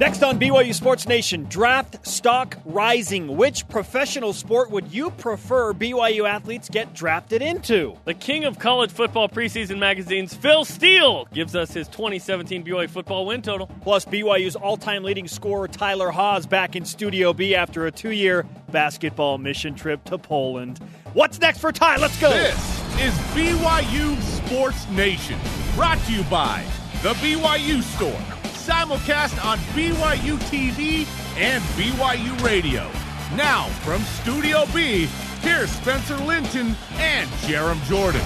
[0.00, 3.36] Next on BYU Sports Nation, draft stock rising.
[3.36, 7.94] Which professional sport would you prefer BYU athletes get drafted into?
[8.06, 13.26] The king of college football preseason magazines, Phil Steele, gives us his 2017 BYU football
[13.26, 13.66] win total.
[13.82, 18.12] Plus, BYU's all time leading scorer, Tyler Haws, back in Studio B after a two
[18.12, 20.78] year basketball mission trip to Poland.
[21.12, 21.98] What's next for Ty?
[21.98, 22.30] Let's go.
[22.30, 22.56] This
[22.98, 25.38] is BYU Sports Nation,
[25.74, 26.64] brought to you by
[27.02, 28.39] The BYU Store
[28.70, 31.04] simulcast on BYU TV
[31.36, 32.88] and BYU Radio.
[33.34, 35.08] Now, from Studio B,
[35.40, 38.20] here's Spencer Linton and Jarom Jordan.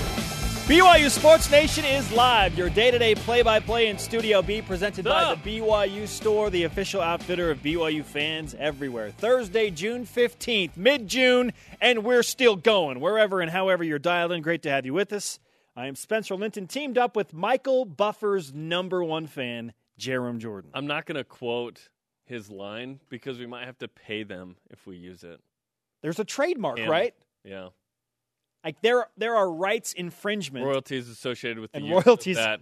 [0.66, 4.60] BYU Sports Nation is live, your day to day play by play in Studio B,
[4.60, 9.12] presented by the BYU Store, the official outfitter of BYU fans everywhere.
[9.12, 13.00] Thursday, June 15th, mid June, and we're still going.
[13.00, 15.38] Wherever and however you're dialed in, great to have you with us.
[15.74, 20.70] I am Spencer Linton, teamed up with Michael Buffer's number one fan, Jarom Jordan.
[20.74, 21.88] I'm not going to quote
[22.26, 25.40] his line because we might have to pay them if we use it.
[26.02, 27.14] There's a trademark, And- right?
[27.44, 27.68] Yeah.
[28.64, 30.64] Like there, there are rights infringement.
[30.64, 32.60] Royalties associated with the And use of royalties- that.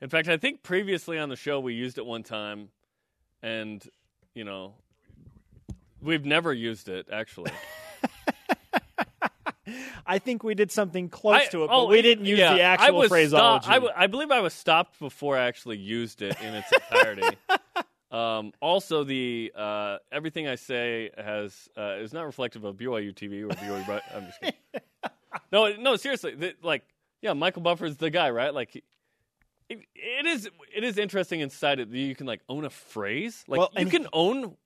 [0.00, 2.68] In fact, I think previously on the show we used it one time,
[3.42, 3.84] and
[4.34, 4.74] you know,
[6.00, 7.52] we've never used it actually.
[10.06, 12.54] I think we did something close I- to it, oh, but we didn't use yeah,
[12.54, 13.62] the I actual was phraseology.
[13.64, 16.70] stopped- I, w- I believe I was stopped before I actually used it in its
[16.72, 17.36] entirety.
[18.10, 23.42] um, also, the uh, everything I say has uh, is not reflective of BYU TV
[23.44, 23.86] or BYU.
[23.86, 24.58] But I'm just kidding.
[25.52, 26.34] no, no, seriously.
[26.34, 26.82] The, like,
[27.22, 28.52] yeah, Michael Buffer's the guy, right?
[28.54, 28.82] Like, he-
[29.68, 33.42] it, it is it is interesting inside it that you can like own a phrase.
[33.48, 34.56] Like, Well, you can own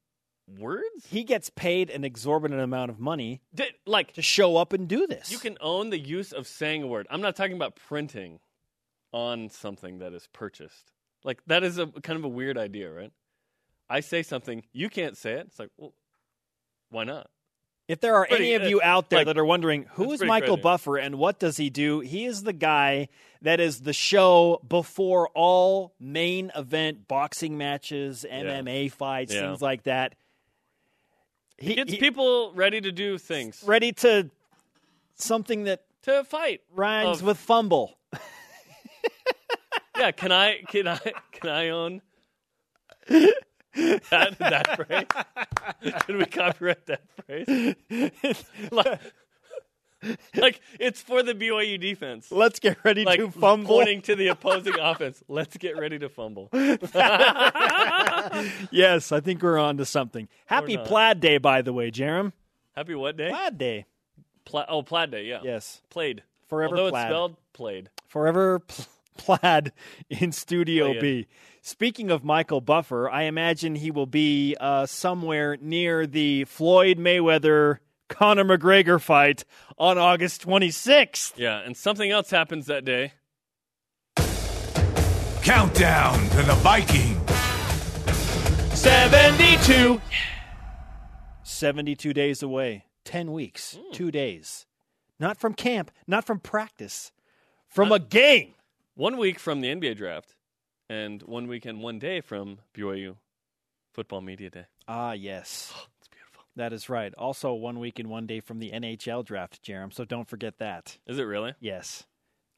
[0.59, 1.07] words.
[1.09, 5.07] he gets paid an exorbitant amount of money Di- like, to show up and do
[5.07, 5.31] this.
[5.31, 7.07] You can own the use of saying a word.
[7.11, 8.39] I'm not talking about printing
[9.13, 10.93] on something that is purchased.
[11.25, 13.13] Like that is a kind of a weird idea, right?
[13.89, 15.47] I say something, you can't say it.
[15.49, 15.93] It's like, well,
[16.91, 17.29] why not?
[17.89, 20.21] If there are Pretty- any of you out there like, that are wondering who is
[20.23, 20.63] Michael crazy.
[20.63, 23.09] Buffer and what does he do, he is the guy
[23.43, 29.43] that is the show before all main event boxing matches, MMA fights, Yeah.
[29.49, 30.17] things like that.
[31.59, 34.31] He Gets he- people ready to do things ready to
[35.17, 36.61] something that to fight.
[36.75, 37.97] rhymes Of- with fumble.
[39.99, 40.99] Yeah, can I can I
[41.33, 42.03] can I own
[43.09, 45.07] that that phrase?
[46.07, 47.75] Can we copyright that phrase?
[48.71, 49.01] like,
[50.37, 52.31] like it's for the BYU defense.
[52.31, 53.77] Let's get ready like to fumble.
[53.77, 55.23] pointing to the opposing offense.
[55.29, 56.51] Let's get ready to fumble.
[58.71, 60.29] Yes, I think we're on to something.
[60.47, 60.77] Happy.
[60.77, 62.33] Plaid Day, by the way, Jarom.
[62.75, 63.31] Happy what day?
[63.31, 63.87] Plaid Day.
[64.45, 65.25] Pla- oh, plaid day.
[65.25, 65.41] Yeah.
[65.43, 65.83] Yes.
[65.91, 66.23] Played.
[66.49, 67.03] Forever Although plaid.
[67.07, 67.91] it's spelled played.
[68.07, 68.85] Forever pl-
[69.17, 69.73] plaid
[70.09, 71.01] in Studio Play it.
[71.01, 71.27] B.
[71.63, 77.79] Speaking of Michael Buffer, I imagine he will be uh, somewhere near the Floyd Mayweather
[78.09, 79.45] Conor McGregor fight
[79.79, 81.33] on August 26th.
[81.37, 83.13] Yeah, and something else happens that day.
[85.43, 87.21] Countdown to the Viking.
[88.75, 90.01] 72.
[91.45, 92.85] 72 days away.
[93.05, 93.79] 10 weeks.
[93.81, 93.93] Hmm.
[93.93, 94.67] Two days.
[95.19, 97.13] Not from camp, not from practice,
[97.69, 98.55] from a game.
[98.95, 100.35] One week from the NBA draft,
[100.91, 103.17] and one week and one day from BYU
[103.93, 104.67] Football Media Day.
[104.87, 105.73] Ah, yes.
[106.57, 107.13] That is right.
[107.15, 109.93] Also, one week and one day from the NHL draft, Jarom.
[109.93, 110.97] So don't forget that.
[111.07, 111.55] Is it really?
[111.61, 112.05] Yes.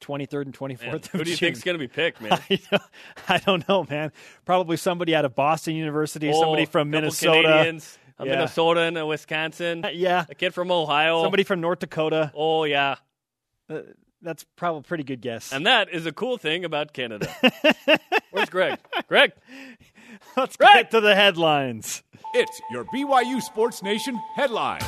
[0.01, 2.39] 23rd and 24th Man, who do you think is going to be picked, man?
[3.27, 4.13] I don't, know, man.
[4.45, 7.41] Probably somebody out of Boston University, somebody Oh, from couple Minnesota.
[7.43, 8.31] Canadians, a Yeah.
[8.31, 10.23] Minnesota and a Wisconsin, Yeah.
[10.29, 11.21] a kid from Ohio.
[11.21, 12.31] Somebody from North Dakota.
[12.33, 12.95] Oh yeah,
[13.69, 13.81] Uh,
[14.21, 15.51] that's probably a pretty good guess.
[15.51, 17.27] and that is a cool thing about Canada.
[18.31, 18.79] Where's Greg?
[19.09, 19.33] Greg,
[20.37, 20.75] Let's Right.
[20.83, 22.03] get to the headlines.
[22.31, 24.81] It's your BYU Sports Nation headline.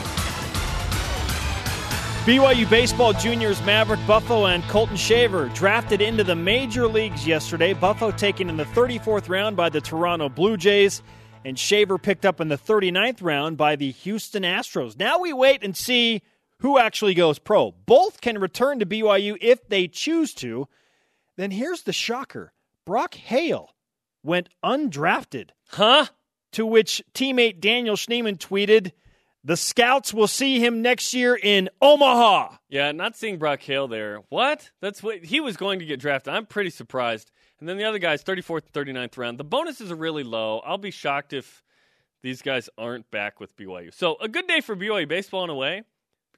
[2.23, 7.73] BYU baseball juniors Maverick Buffo and Colton Shaver drafted into the major leagues yesterday.
[7.73, 11.01] Buffo taken in the 34th round by the Toronto Blue Jays,
[11.43, 14.99] and Shaver picked up in the 39th round by the Houston Astros.
[14.99, 16.21] Now we wait and see
[16.59, 17.71] who actually goes pro.
[17.71, 20.67] Both can return to BYU if they choose to.
[21.37, 22.53] Then here's the shocker
[22.85, 23.71] Brock Hale
[24.21, 26.05] went undrafted, huh?
[26.53, 28.91] To which teammate Daniel Schneemann tweeted,
[29.43, 32.55] The scouts will see him next year in Omaha.
[32.69, 34.19] Yeah, not seeing Brock Hale there.
[34.29, 34.71] What?
[34.81, 36.33] That's what he was going to get drafted.
[36.33, 37.31] I'm pretty surprised.
[37.59, 39.37] And then the other guys, 34th, and 39th round.
[39.37, 40.59] The bonuses are really low.
[40.65, 41.63] I'll be shocked if
[42.23, 43.93] these guys aren't back with BYU.
[43.93, 45.83] So a good day for BYU baseball in a way,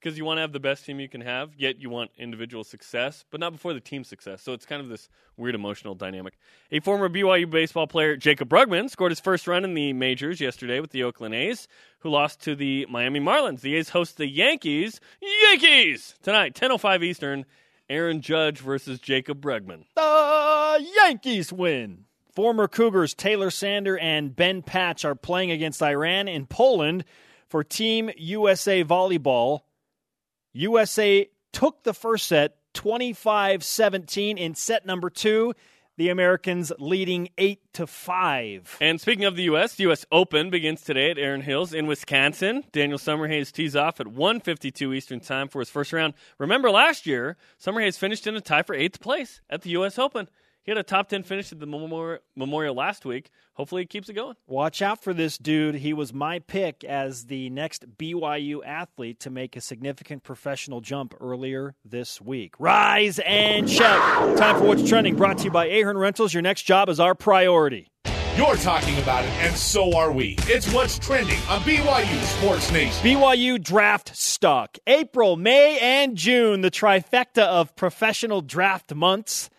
[0.04, 2.66] because you want to have the best team you can have, yet you want individual
[2.66, 4.42] success, but not before the team success.
[4.42, 5.08] So it's kind of this
[5.38, 6.38] weird emotional dynamic.
[6.72, 10.82] A former BYU baseball player, Jacob Brugman, scored his first run in the majors yesterday
[10.82, 11.70] with the Oakland A's,
[12.00, 13.62] who lost to the Miami Marlins.
[13.62, 15.00] The A's host the Yankees.
[15.22, 16.16] Yankees!
[16.22, 17.46] Tonight, 10.05 Eastern,
[17.90, 19.86] Aaron Judge versus Jacob Brugman.
[19.96, 22.06] The Yankees win.
[22.36, 27.06] Former Cougars Taylor Sander and Ben Patch are playing against Iran in Poland
[27.48, 29.62] for Team USA Volleyball.
[30.54, 35.54] USA took the first set 25 17 in set number two.
[35.96, 38.78] The Americans leading 8 to 5.
[38.82, 40.08] And speaking of the U.S., the U.S.
[40.12, 42.64] Open begins today at Erin Hills in Wisconsin.
[42.72, 46.16] Daniel Summerhays tees off at 1:52 Eastern Time for his first round.
[46.40, 50.00] Remember last year, Summerhays finished in a tie for eighth place at the U.S.
[50.00, 50.28] Open.
[50.64, 53.30] He had a top 10 finish at the Memorial last week.
[53.56, 54.36] Hopefully, he keeps it going.
[54.48, 55.76] Watch out for this dude.
[55.76, 61.16] He was my pick as the next BYU athlete to make a significant professional jump
[61.20, 62.56] earlier this week.
[62.60, 64.38] Rise and shout.
[64.38, 66.34] Time for What's Trending, brought to you by Ahern Rentals.
[66.34, 67.90] Your next job is our priority.
[68.38, 70.38] You're talking about it, and so are we.
[70.44, 73.06] It's what's trending on BYU Sports Nation.
[73.06, 74.78] BYU draft stock.
[74.88, 79.50] April, May, and June, the trifecta of professional draft months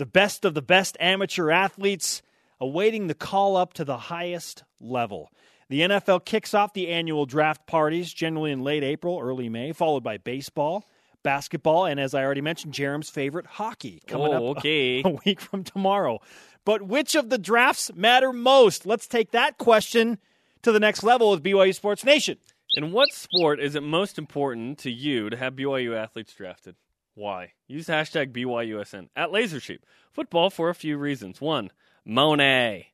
[0.00, 2.22] the best of the best amateur athletes
[2.58, 5.30] awaiting the call up to the highest level.
[5.68, 10.02] The NFL kicks off the annual draft parties generally in late April, early May, followed
[10.02, 10.88] by baseball,
[11.22, 15.02] basketball, and as I already mentioned, Jarom's favorite hockey coming oh, up okay.
[15.04, 16.20] a week from tomorrow.
[16.64, 18.86] But which of the drafts matter most?
[18.86, 20.16] Let's take that question
[20.62, 22.38] to the next level with BYU Sports Nation.
[22.72, 26.76] In what sport is it most important to you to have BYU athletes drafted?
[27.14, 27.52] Why?
[27.66, 29.80] Use hashtag BYUSN at LaserSheep.
[30.12, 31.40] Football for a few reasons.
[31.40, 31.70] One,
[32.04, 32.88] Monet.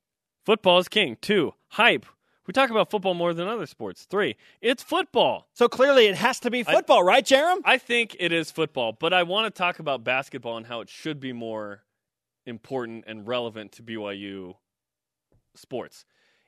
[0.45, 1.17] Football is king.
[1.21, 2.07] Two, hype.
[2.47, 4.07] We talk about football more than other sports.
[4.09, 5.49] Three, it's football.
[5.53, 7.59] So clearly it has to be football, I, right, Jarom?
[7.65, 10.89] I think it is football, but I want to talk about basketball and how it
[10.89, 11.83] should be more
[12.47, 14.55] important and relevant to BYU
[15.57, 16.05] sports.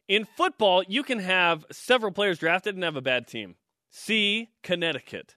[0.06, 3.56] In football, you can have several players drafted and have a bad team.
[3.90, 5.34] See Connecticut.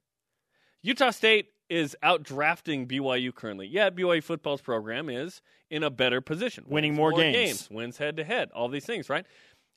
[0.83, 3.65] Utah State is outdrafting BYU currently.
[3.65, 7.35] Yeah, BYU football's program is in a better position, winning more, more games.
[7.37, 9.25] games, wins head to head, all these things, right?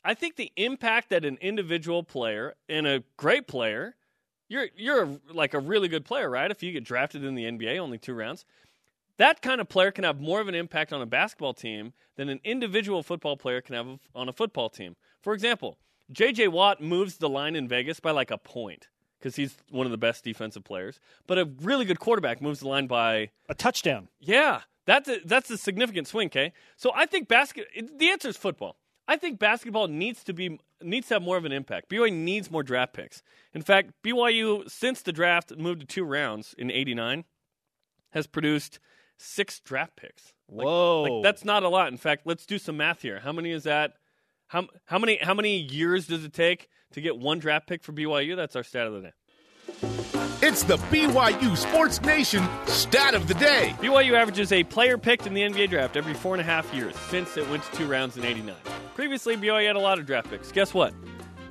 [0.05, 3.94] I think the impact that an individual player and a great player,
[4.49, 6.50] you're you're like a really good player, right?
[6.50, 8.44] If you get drafted in the NBA, only two rounds,
[9.17, 12.29] that kind of player can have more of an impact on a basketball team than
[12.29, 14.96] an individual football player can have on a football team.
[15.23, 15.79] For example,
[16.11, 16.49] J.J.
[16.49, 18.88] Watt moves the line in Vegas by like a point
[19.25, 21.00] because he's one of the best defensive players.
[21.26, 24.09] But a really good quarterback moves the line by a touchdown.
[24.21, 26.26] Yeah, that's a, that's a significant swing.
[26.26, 27.67] Okay, so I think basket.
[27.97, 28.76] The answer is football.
[29.09, 31.88] I think basketball needs to be needs to have more of an impact.
[31.88, 33.23] BYU needs more draft picks.
[33.55, 37.25] In fact, BYU since the draft moved to two rounds in '89
[38.11, 38.79] has produced
[39.17, 40.35] six draft picks.
[40.50, 41.88] Like, Whoa, like that's not a lot.
[41.88, 43.20] In fact, let's do some math here.
[43.20, 43.94] How many is that?
[44.55, 47.93] How how many how many years does it take to get one draft pick for
[47.93, 48.37] BYU.
[48.37, 49.12] That's our stat of the day.
[50.47, 53.75] It's the BYU Sports Nation stat of the day.
[53.79, 56.95] BYU averages a player picked in the NBA draft every four and a half years
[57.11, 58.55] since it went to two rounds in 89.
[58.95, 60.53] Previously, BYU had a lot of draft picks.
[60.53, 60.95] Guess what?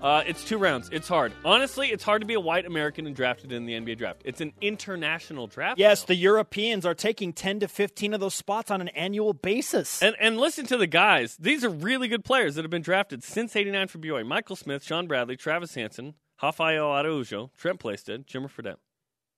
[0.03, 0.89] Uh, it's two rounds.
[0.91, 1.31] It's hard.
[1.45, 4.21] Honestly, it's hard to be a white American and drafted in the NBA draft.
[4.25, 5.79] It's an international draft.
[5.79, 6.07] Yes, now.
[6.07, 10.03] the Europeans are taking 10 to 15 of those spots on an annual basis.
[10.03, 11.37] And, and listen to the guys.
[11.37, 14.27] These are really good players that have been drafted since 89 for BYU.
[14.27, 18.79] Michael Smith, Shawn Bradley, Travis Hansen, Rafael Araujo, Trent Plaisted, Jimmer Fredette.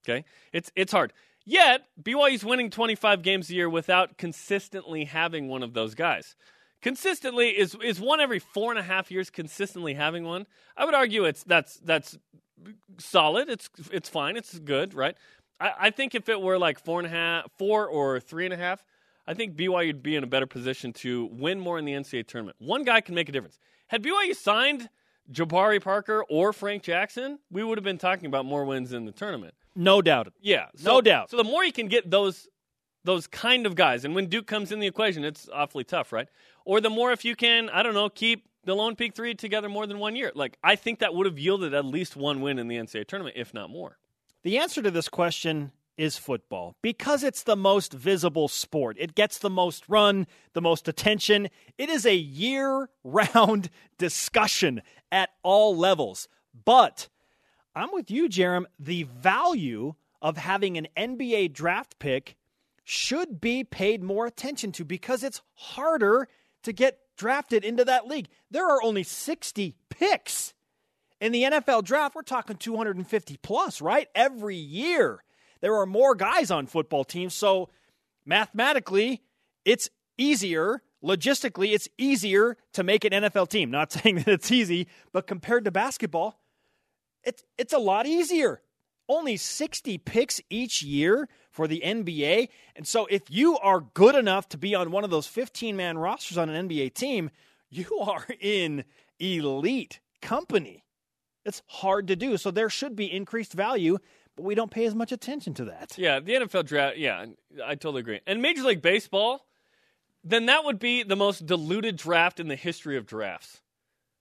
[0.04, 0.26] Okay?
[0.52, 1.14] It's, it's hard.
[1.46, 6.36] Yet, BYU's winning 25 games a year without consistently having one of those guys
[6.86, 10.46] consistently is is one every four and a half years consistently having one.
[10.78, 12.16] I would argue it's that's that's
[13.00, 13.50] solid.
[13.50, 14.38] It's it's fine.
[14.38, 15.18] It's good, right?
[15.60, 18.54] I, I think if it were like four and a half, four or three and
[18.54, 18.86] a half,
[19.26, 22.28] I think BYU would be in a better position to win more in the NCAA
[22.28, 22.58] tournament.
[22.60, 23.58] One guy can make a difference.
[23.88, 24.90] Had BYU signed
[25.32, 29.12] Jabari Parker or Frank Jackson, we would have been talking about more wins in the
[29.12, 29.56] tournament.
[29.76, 30.32] No doubt.
[30.40, 31.32] Yeah, so, no doubt.
[31.32, 32.48] So the more you can get those
[33.06, 36.28] those kind of guys, and when Duke comes in the equation, it's awfully tough, right?
[36.66, 39.70] or the more if you can, I don't know, keep the Lone Peak three together
[39.70, 40.32] more than one year.
[40.36, 43.38] Like I think that would have yielded at least one win in the NCAA tournament,
[43.38, 43.98] if not more.
[44.44, 48.98] The answer to this question is football because it's the most visible sport.
[49.00, 51.48] It gets the most run, the most attention.
[51.78, 54.82] It is a year round discussion
[55.12, 56.28] at all levels.
[56.66, 57.08] But
[57.76, 58.66] I'm with you, Jarom.
[58.80, 62.36] The value of having an NBA draft pick
[62.86, 66.30] should be paid more attention to because it's harder
[66.64, 68.28] to get drafted into that league.
[68.52, 70.54] There are only 60 picks.
[71.20, 74.08] In the NFL draft, we're talking 250 plus, right?
[74.14, 75.24] Every year.
[75.62, 77.34] There are more guys on football teams.
[77.34, 77.70] So
[78.24, 79.24] mathematically,
[79.64, 80.84] it's easier.
[81.04, 83.72] Logistically, it's easier to make an NFL team.
[83.72, 86.40] Not saying that it's easy, but compared to basketball,
[87.24, 88.62] it's, it's a lot easier.
[89.10, 92.50] Only 60 picks each year for the NBA.
[92.76, 95.98] And so if you are good enough to be on one of those 15 man
[95.98, 97.32] rosters on an NBA team,
[97.70, 98.84] you are in
[99.20, 100.84] elite company.
[101.46, 102.36] It's hard to do.
[102.38, 104.00] So there should be increased value,
[104.36, 105.98] but we don't pay as much attention to that.
[105.98, 106.98] Yeah, the NFL draft.
[106.98, 107.26] Yeah,
[107.64, 108.20] I totally agree.
[108.28, 109.46] And Major League Baseball,
[110.24, 113.62] then that would be the most diluted draft in the history of drafts.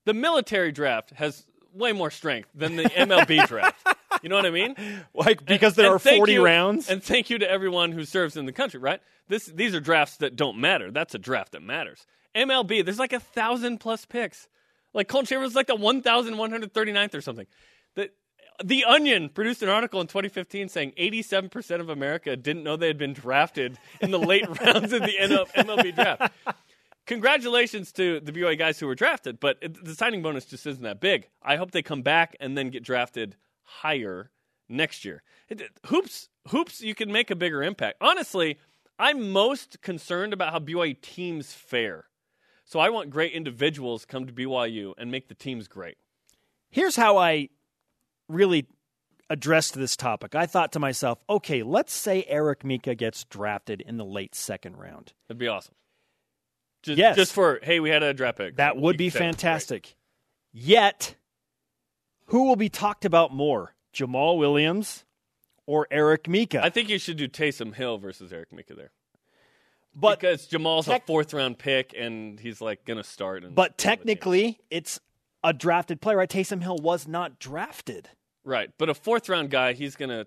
[0.04, 3.84] The military draft has way more strength than the MLB draft.
[4.22, 4.74] You know what I mean?
[5.14, 6.88] Like because And- there and are 40 you- rounds.
[6.90, 9.00] And thank you to everyone who serves in the country, right?
[9.28, 10.90] This these are drafts that don't matter.
[10.90, 12.06] That's a draft that matters.
[12.34, 14.48] MLB, there's like a thousand plus picks.
[14.92, 17.46] Like Colton Shaver was like the one thousand one hundred thirty ninth or something.
[17.94, 18.10] The
[18.64, 22.98] the Onion produced an article in 2015 saying 87% of America didn't know they had
[22.98, 25.12] been drafted in the late rounds of the
[25.56, 26.32] MLB draft.
[27.06, 31.00] Congratulations to the BYU guys who were drafted, but the signing bonus just isn't that
[31.00, 31.28] big.
[31.42, 34.30] I hope they come back and then get drafted higher
[34.68, 35.22] next year.
[35.86, 37.98] Hoops, hoops, you can make a bigger impact.
[38.00, 38.58] Honestly,
[38.98, 42.06] I'm most concerned about how BYU teams fare.
[42.64, 45.96] So I want great individuals come to BYU and make the teams great.
[46.70, 47.50] Here's how I
[48.28, 48.66] really
[49.28, 50.34] addressed this topic.
[50.34, 54.76] I thought to myself, okay, let's say Eric Mika gets drafted in the late second
[54.76, 55.12] round.
[55.28, 55.74] That'd be awesome.
[56.82, 57.16] Just, Yes.
[57.16, 58.56] just for hey, we had a draft pick.
[58.56, 59.96] That would be fantastic.
[60.52, 61.16] Yet,
[62.26, 65.04] who will be talked about more, Jamaal Williams
[65.66, 66.62] or Eric Mika?
[66.64, 68.90] I think you should do Taysom Hill versus Eric Mika there.
[69.94, 73.44] but because Jamaal's tech- a fourth round pick and he's like gonna start.
[73.44, 75.00] And but technically, it's
[75.42, 76.16] a drafted player.
[76.16, 76.28] Right?
[76.30, 78.08] Taysom Hill was not drafted.
[78.44, 78.70] right.
[78.78, 80.26] But a fourth round guy, he's gonna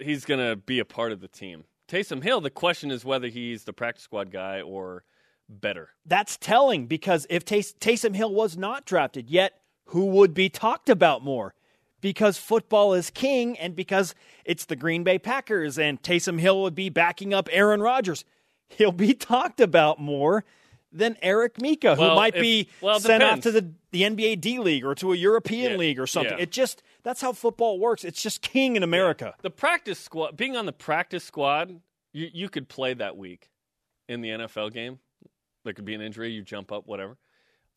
[0.00, 1.64] he's gonna be a part of the team.
[1.88, 2.40] Taysom Hill.
[2.40, 5.04] The question is whether he's the practice squad guy or
[5.48, 5.90] better.
[6.04, 9.57] That's telling because if Tays- Taysom Hill was not drafted, yet
[9.88, 11.54] who would be talked about more?
[12.00, 14.14] Because football is king and because
[14.44, 18.24] it's the Green Bay Packers and Taysom Hill would be backing up Aaron Rodgers.
[18.68, 20.44] He'll be talked about more
[20.92, 24.40] than Eric Mika, who Well, might if- be well, sent off to the, the NBA
[24.40, 26.38] D League or to a European Yeah, league or something.
[26.38, 26.42] yeah.
[26.44, 28.04] It just that's how football works.
[28.04, 29.34] It's just king in America.
[29.42, 31.80] The practice squad, being on the practice squad,
[32.12, 33.50] you you could play that week
[34.08, 34.98] in the NFL game.
[35.64, 37.18] There could be an injury, you jump up, whatever,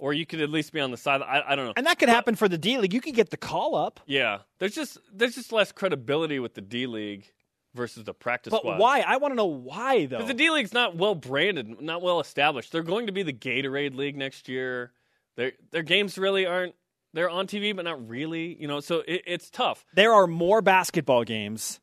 [0.01, 1.21] or you could at least be on the side.
[1.21, 1.73] I, I don't know.
[1.77, 2.91] And that could happen for the D League.
[2.93, 3.99] You could get the call up.
[4.07, 7.31] Yeah, there's just there's just less credibility with the D League
[7.75, 8.79] versus the practice But squad.
[8.79, 9.01] why?
[9.01, 10.17] I want to know why though.
[10.17, 12.71] Because the D League's not well branded, not well established.
[12.71, 14.91] They're going to be the Gatorade League next year.
[15.37, 16.75] Their their games really aren't.
[17.13, 18.59] They're on TV, but not really.
[18.59, 19.85] You know, so it, it's tough.
[19.93, 21.79] there are more basketball games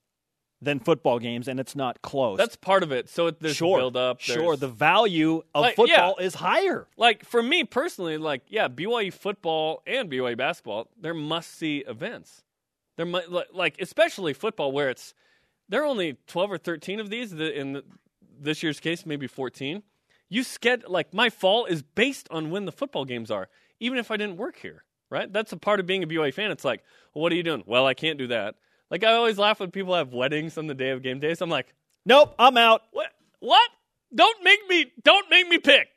[0.61, 2.37] than football games, and it's not close.
[2.37, 3.09] That's part of it.
[3.09, 3.79] So there's sure.
[3.79, 4.21] build up.
[4.21, 6.89] Sure, the value of Like, football is higher.
[6.97, 12.43] like for me personally, like yeah, BYU football and BYU basketball, they're must see events.
[12.97, 15.15] They're mu- like, like especially football where it's
[15.69, 17.33] there are only twelve or thirteen of these.
[17.33, 17.85] In the,
[18.41, 19.83] this year's case, maybe fourteen.
[20.29, 23.49] You sked like my fall is based on when the football games are,
[23.81, 24.85] even if I didn't work here.
[25.11, 25.33] Right?
[25.33, 26.51] That's a part of being a BYU fan.
[26.51, 26.85] It's like,
[27.15, 27.63] well, what are you doing?
[27.65, 28.57] Well, I can't do that.
[28.91, 31.41] Like I always laugh when people have weddings on the day of game days.
[31.41, 31.75] I'm like,
[32.07, 32.83] Nope, I'm out.
[32.93, 33.09] what?
[33.41, 33.69] What?
[34.15, 34.87] Don't make me!
[35.05, 35.89] Don't make me pick.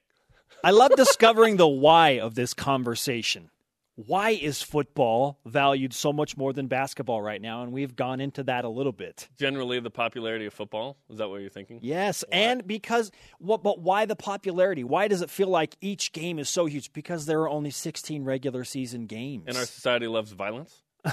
[0.63, 3.49] I love discovering the why of this conversation.
[3.95, 7.63] Why is football valued so much more than basketball right now?
[7.63, 9.27] And we've gone into that a little bit.
[9.39, 11.79] Generally, the popularity of football is that what you're thinking?
[11.81, 13.63] Yes, and because what?
[13.63, 14.83] But why the popularity?
[14.83, 16.93] Why does it feel like each game is so huge?
[16.93, 19.45] Because there are only 16 regular season games.
[19.47, 20.81] And our society loves violence.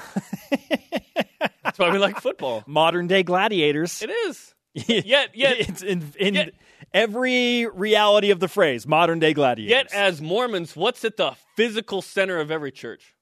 [1.79, 2.65] That's why we like football.
[2.67, 4.03] modern day gladiators.
[4.03, 4.55] It is.
[4.75, 6.55] Yet, yet, it's in, in yet-
[6.95, 9.71] every reality of the phrase, modern day gladiators.
[9.71, 13.15] yet, as Mormons, what's at the physical center of every church?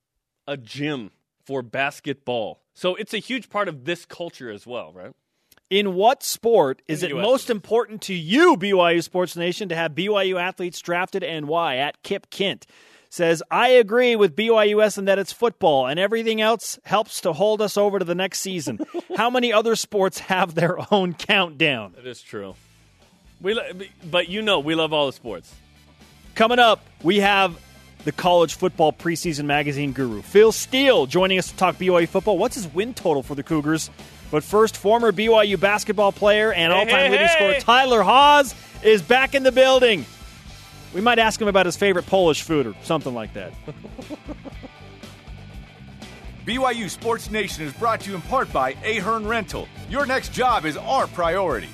[0.46, 1.12] A gym
[1.44, 2.60] for basketball.
[2.74, 5.12] So it's a huge part of this culture as well, right?
[5.70, 9.92] in what sport is it US most important to you, BYU Sports Nation, to have
[9.92, 11.76] BYU athletes drafted and why?
[11.76, 12.64] At Kip Kint
[13.16, 17.62] says, I agree with BYUS in that it's football and everything else helps to hold
[17.62, 18.78] us over to the next season.
[19.16, 21.94] How many other sports have their own countdown?
[21.96, 22.54] That is true.
[23.40, 23.68] We, lo-
[24.10, 25.52] but you know, we love all the sports.
[26.34, 27.58] Coming up, we have
[28.04, 32.36] the college football preseason magazine guru, Phil Steele, joining us to talk BYU football.
[32.38, 33.90] What's his win total for the Cougars?
[34.30, 37.34] But first, former BYU basketball player and all time hey, leading hey.
[37.34, 40.04] scorer Tyler Haws is back in the building.
[40.96, 43.52] We might ask him about his favorite Polish food or something like that.
[46.46, 49.68] BYU Sports Nation is brought to you in part by Ahern Rental.
[49.90, 51.68] Your next job is our priority.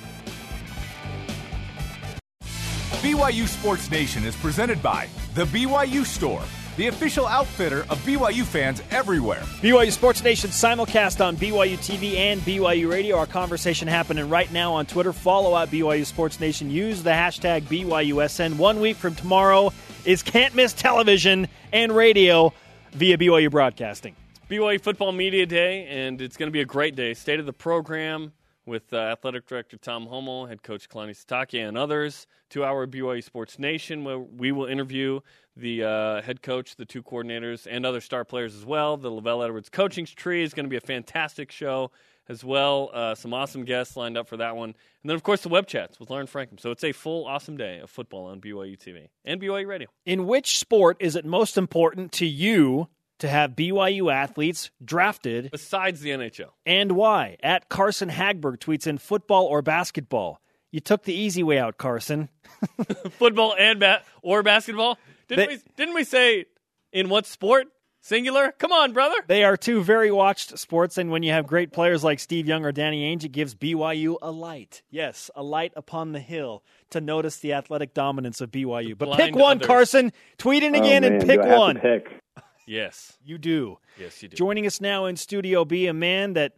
[2.41, 6.43] BYU Sports Nation is presented by The BYU Store,
[6.77, 9.41] the official outfitter of BYU fans everywhere.
[9.61, 13.17] BYU Sports Nation simulcast on BYU TV and BYU Radio.
[13.17, 15.13] Our conversation happening right now on Twitter.
[15.13, 16.69] Follow at BYU Sports Nation.
[16.69, 18.57] Use the hashtag BYUSN.
[18.57, 19.71] One week from tomorrow
[20.05, 22.53] is Can't Miss Television and Radio
[22.91, 24.15] via BYU Broadcasting.
[24.49, 27.13] BYU Football Media Day, and it's going to be a great day.
[27.13, 28.33] State of the program
[28.65, 32.27] with uh, Athletic Director Tom Holmoe, Head Coach Kalani Sitake, and others.
[32.49, 35.19] Two hour BYU Sports Nation, where we will interview
[35.55, 38.97] the uh, head coach, the two coordinators, and other star players as well.
[38.97, 41.91] The LaVell Edwards coaching tree is going to be a fantastic show
[42.29, 42.89] as well.
[42.93, 44.69] Uh, some awesome guests lined up for that one.
[44.69, 46.59] And then, of course, the web chats with Lauren Frankham.
[46.59, 49.89] So it's a full, awesome day of football on BYU TV and BYU Radio.
[50.05, 52.87] In which sport is it most important to you
[53.23, 56.49] to have BYU athletes drafted besides the NHL.
[56.65, 57.37] And why?
[57.41, 60.41] At Carson Hagberg tweets in football or basketball.
[60.71, 62.27] You took the easy way out, Carson.
[63.11, 64.97] football and bat or basketball?
[65.29, 66.47] Didn't they, we didn't we say
[66.91, 67.67] in what sport?
[68.01, 68.53] Singular?
[68.59, 69.15] Come on, brother.
[69.27, 72.65] They are two very watched sports, and when you have great players like Steve Young
[72.65, 74.83] or Danny Ainge, it gives BYU a light.
[74.89, 78.97] Yes, a light upon the hill to notice the athletic dominance of BYU.
[78.97, 79.67] But pick one, others.
[79.67, 80.11] Carson.
[80.37, 81.79] Tweet in again oh, and pick one.
[81.79, 82.22] Pick.
[82.65, 83.17] Yes.
[83.23, 83.79] You do.
[83.99, 84.35] Yes, you do.
[84.35, 86.53] Joining us now in Studio B, a man that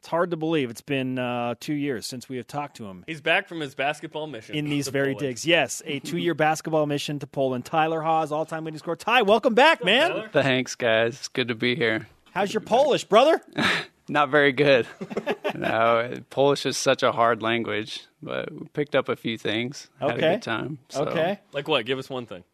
[0.00, 0.70] it's hard to believe.
[0.70, 3.04] It's been uh, two years since we have talked to him.
[3.06, 4.54] He's back from his basketball mission.
[4.54, 5.28] In these very Poland.
[5.28, 5.46] digs.
[5.46, 7.64] Yes, a two year basketball mission to Poland.
[7.64, 8.96] Tyler Haws, all time leading scorer.
[8.96, 10.12] Ty, welcome back, man.
[10.12, 11.14] Up, Thanks, guys.
[11.14, 12.06] It's good to be here.
[12.32, 13.42] How's your Polish, brother?
[14.08, 14.86] Not very good.
[15.54, 19.90] no, Polish is such a hard language, but we picked up a few things.
[20.00, 20.12] Okay.
[20.12, 20.78] Had a good time.
[20.88, 21.04] So.
[21.04, 21.40] Okay.
[21.52, 21.84] Like what?
[21.84, 22.44] Give us one thing.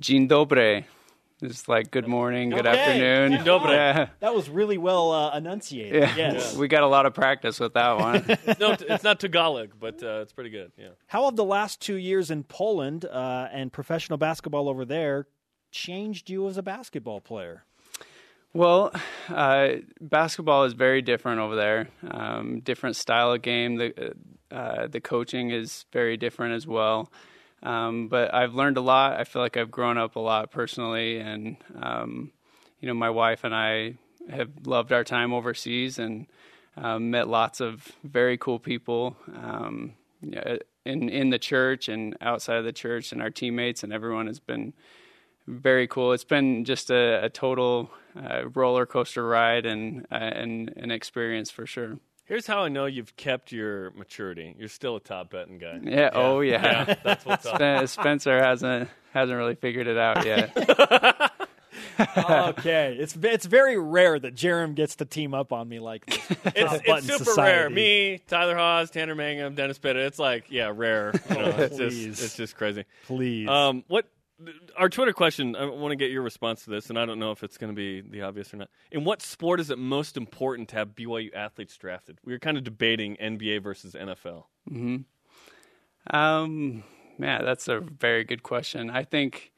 [0.00, 0.84] Dzień dobry.
[1.42, 2.78] It's like good morning, good okay.
[2.78, 3.44] afternoon.
[3.44, 4.08] Yeah.
[4.20, 6.02] That was really well uh, enunciated.
[6.02, 6.16] Yeah.
[6.16, 6.56] Yes.
[6.56, 8.24] We got a lot of practice with that one.
[8.60, 10.72] no, it's not Tagalog, but uh, it's pretty good.
[10.76, 10.88] Yeah.
[11.06, 15.26] How have the last two years in Poland uh, and professional basketball over there
[15.70, 17.64] changed you as a basketball player?
[18.52, 18.92] Well,
[19.28, 19.68] uh,
[20.00, 21.88] basketball is very different over there.
[22.10, 23.76] Um, different style of game.
[23.76, 24.14] The
[24.50, 27.10] uh, the coaching is very different as well.
[27.62, 29.18] Um, but I've learned a lot.
[29.20, 32.32] I feel like I've grown up a lot personally, and um,
[32.80, 33.94] you know, my wife and I
[34.30, 36.26] have loved our time overseas and
[36.76, 42.64] um, met lots of very cool people um, in in the church and outside of
[42.64, 44.72] the church, and our teammates and everyone has been
[45.46, 46.12] very cool.
[46.12, 51.50] It's been just a, a total uh, roller coaster ride and uh, and an experience
[51.50, 51.98] for sure.
[52.30, 54.54] Here's how I know you've kept your maturity.
[54.56, 55.80] You're still a top betting guy.
[55.82, 55.90] Yeah.
[55.90, 56.10] yeah.
[56.12, 56.62] Oh yeah.
[56.86, 56.94] yeah.
[57.02, 57.88] That's what's up.
[57.88, 60.56] Spencer hasn't hasn't really figured it out yet.
[62.30, 66.20] okay, it's it's very rare that Jarom gets to team up on me like this.
[66.54, 67.58] It's, it's super society.
[67.58, 67.68] rare.
[67.68, 69.98] Me, Tyler Haws, Tanner Mangum, Dennis Pitta.
[69.98, 71.12] It's like yeah, rare.
[71.30, 72.84] You know, it's just it's just crazy.
[73.06, 73.48] Please.
[73.48, 74.06] Um, what
[74.76, 77.32] our Twitter question, I want to get your response to this, and I don't know
[77.32, 78.70] if it's going to be the obvious or not.
[78.90, 82.18] In what sport is it most important to have BYU athletes drafted?
[82.24, 84.44] We were kind of debating NBA versus NFL.
[84.68, 84.96] Hmm.
[86.10, 86.84] Um.
[87.18, 88.88] Yeah, that's a very good question.
[88.88, 89.52] I think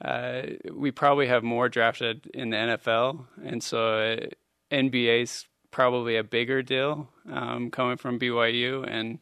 [0.00, 4.26] uh, we probably have more drafted in the NFL, and so uh,
[4.70, 9.18] NBA's probably a bigger deal um, coming from BYU and.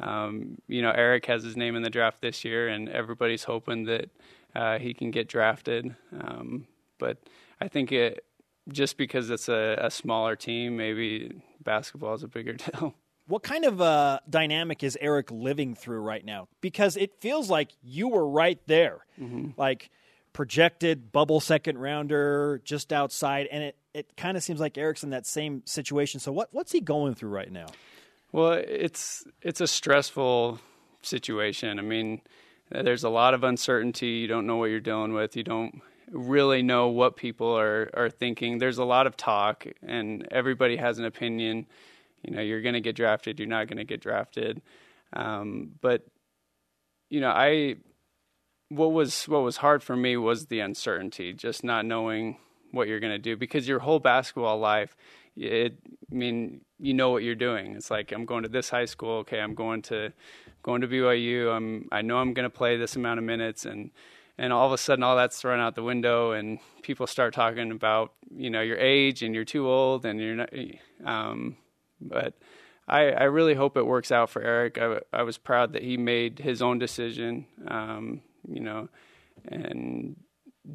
[0.00, 3.84] Um, you know, Eric has his name in the draft this year, and everybody's hoping
[3.84, 4.10] that
[4.54, 5.94] uh, he can get drafted.
[6.12, 6.66] Um,
[6.98, 7.18] but
[7.60, 8.24] I think it
[8.68, 12.94] just because it's a, a, smaller team, maybe basketball is a bigger deal.
[13.26, 16.48] What kind of uh, dynamic is Eric living through right now?
[16.60, 19.50] Because it feels like you were right there, mm-hmm.
[19.56, 19.90] like
[20.34, 25.10] projected bubble second rounder just outside, and it, it kind of seems like Eric's in
[25.10, 26.20] that same situation.
[26.20, 27.66] So what what's he going through right now?
[28.30, 30.60] Well, it's it's a stressful
[31.00, 31.78] situation.
[31.78, 32.20] I mean,
[32.70, 34.08] there's a lot of uncertainty.
[34.08, 35.36] You don't know what you're dealing with.
[35.36, 38.58] You don't really know what people are, are thinking.
[38.58, 41.66] There's a lot of talk, and everybody has an opinion.
[42.22, 44.62] You know, you're going to get drafted, you're not going to get drafted.
[45.12, 46.06] Um, but,
[47.10, 47.76] you know, I
[48.70, 52.38] what was what was hard for me was the uncertainty, just not knowing
[52.70, 54.96] what you're going to do because your whole basketball life,
[55.36, 55.78] it,
[56.10, 57.74] I mean, you know what you're doing.
[57.74, 59.18] It's like I'm going to this high school.
[59.18, 60.12] Okay, I'm going to
[60.62, 61.54] going to BYU.
[61.54, 63.90] I'm I know I'm going to play this amount of minutes, and
[64.38, 67.70] and all of a sudden all that's thrown out the window, and people start talking
[67.70, 70.50] about you know your age and you're too old and you're not.
[71.04, 71.56] Um,
[72.00, 72.34] but
[72.86, 74.78] I I really hope it works out for Eric.
[74.78, 77.46] I I was proud that he made his own decision.
[77.66, 78.88] Um, you know,
[79.48, 80.16] and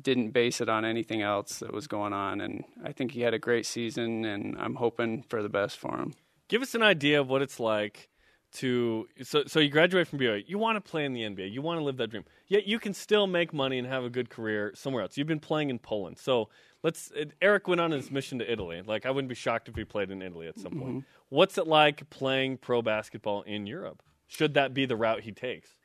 [0.02, 2.42] didn't base it on anything else that was going on.
[2.42, 5.98] And I think he had a great season, and I'm hoping for the best for
[5.98, 6.14] him.
[6.48, 8.10] Give us an idea of what it's like
[8.52, 10.44] to so so you graduate from BYU.
[10.48, 11.52] You want to play in the NBA.
[11.52, 12.24] You want to live that dream.
[12.48, 15.18] Yet you can still make money and have a good career somewhere else.
[15.18, 16.18] You've been playing in Poland.
[16.18, 16.50] So
[16.82, 18.82] let's Eric went on his mission to Italy.
[18.84, 20.90] Like I wouldn't be shocked if he played in Italy at some point.
[20.90, 21.00] Mm-hmm.
[21.30, 24.02] What's it like playing pro basketball in Europe?
[24.28, 25.76] Should that be the route he takes?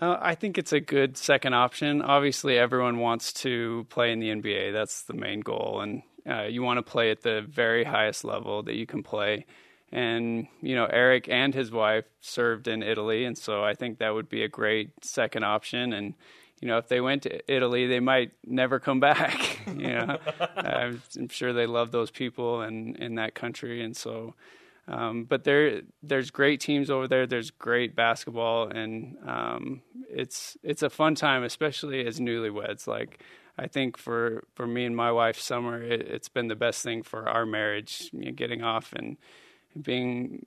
[0.00, 2.00] Uh, I think it's a good second option.
[2.00, 4.72] Obviously, everyone wants to play in the NBA.
[4.72, 8.62] That's the main goal, and uh, you want to play at the very highest level
[8.62, 9.44] that you can play.
[9.90, 14.14] And you know, Eric and his wife served in Italy, and so I think that
[14.14, 15.92] would be a great second option.
[15.92, 16.14] And
[16.62, 19.60] you know, if they went to Italy, they might never come back.
[19.66, 20.18] you know,
[20.56, 24.34] I'm sure they love those people and in that country, and so
[24.88, 27.26] um, but there, there's great teams over there.
[27.26, 32.86] There's great basketball, and um, it's it's a fun time, especially as newlyweds.
[32.86, 33.22] Like
[33.56, 37.02] I think for for me and my wife, summer, it, has been the best thing
[37.02, 38.10] for our marriage.
[38.12, 39.18] You know, getting off and
[39.80, 40.46] being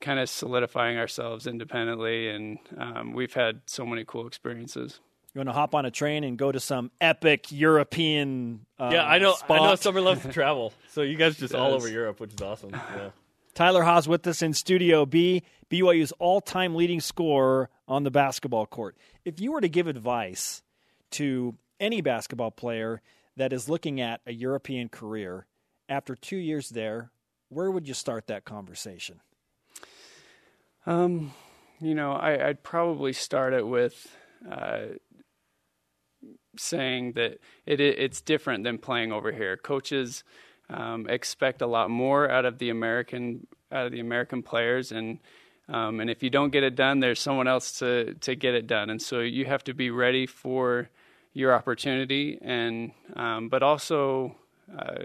[0.00, 5.00] kind of solidifying ourselves independently, and um, we've had so many cool experiences.
[5.32, 8.64] You want to hop on a train and go to some epic European?
[8.78, 9.34] Uh, yeah, I know.
[9.34, 9.60] Spot?
[9.60, 9.74] I know.
[9.76, 12.70] Summer loves to travel, so you guys just all over Europe, which is awesome.
[12.96, 13.10] Yeah.
[13.56, 18.66] Tyler Haws with us in Studio B, BYU's all time leading scorer on the basketball
[18.66, 18.98] court.
[19.24, 20.62] If you were to give advice
[21.12, 23.00] to any basketball player
[23.34, 25.46] that is looking at a European career
[25.88, 27.10] after two years there,
[27.48, 29.22] where would you start that conversation?
[30.84, 31.32] Um,
[31.80, 34.14] you know, I, would probably start it with
[34.50, 34.80] uh,
[36.58, 39.56] saying that it, it's different than playing over here.
[39.56, 40.24] Coaches
[40.70, 45.18] um, expect a lot more out of the American out of the American players, and
[45.68, 48.66] um, and if you don't get it done, there's someone else to to get it
[48.66, 50.90] done, and so you have to be ready for
[51.32, 54.34] your opportunity, and um, but also
[54.76, 54.96] uh,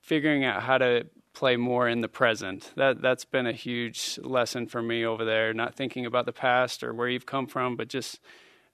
[0.00, 2.72] figuring out how to play more in the present.
[2.76, 5.54] That that's been a huge lesson for me over there.
[5.54, 8.20] Not thinking about the past or where you've come from, but just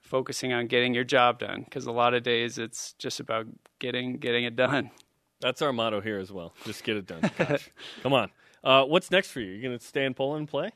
[0.01, 1.62] focusing on getting your job done.
[1.64, 3.46] Because a lot of days it's just about
[3.79, 4.90] getting getting it done.
[5.40, 6.53] That's our motto here as well.
[6.64, 7.31] Just get it done.
[7.38, 7.70] Gosh.
[8.03, 8.31] Come on.
[8.62, 9.53] Uh, what's next for you?
[9.53, 10.70] You going to stay in Poland and play?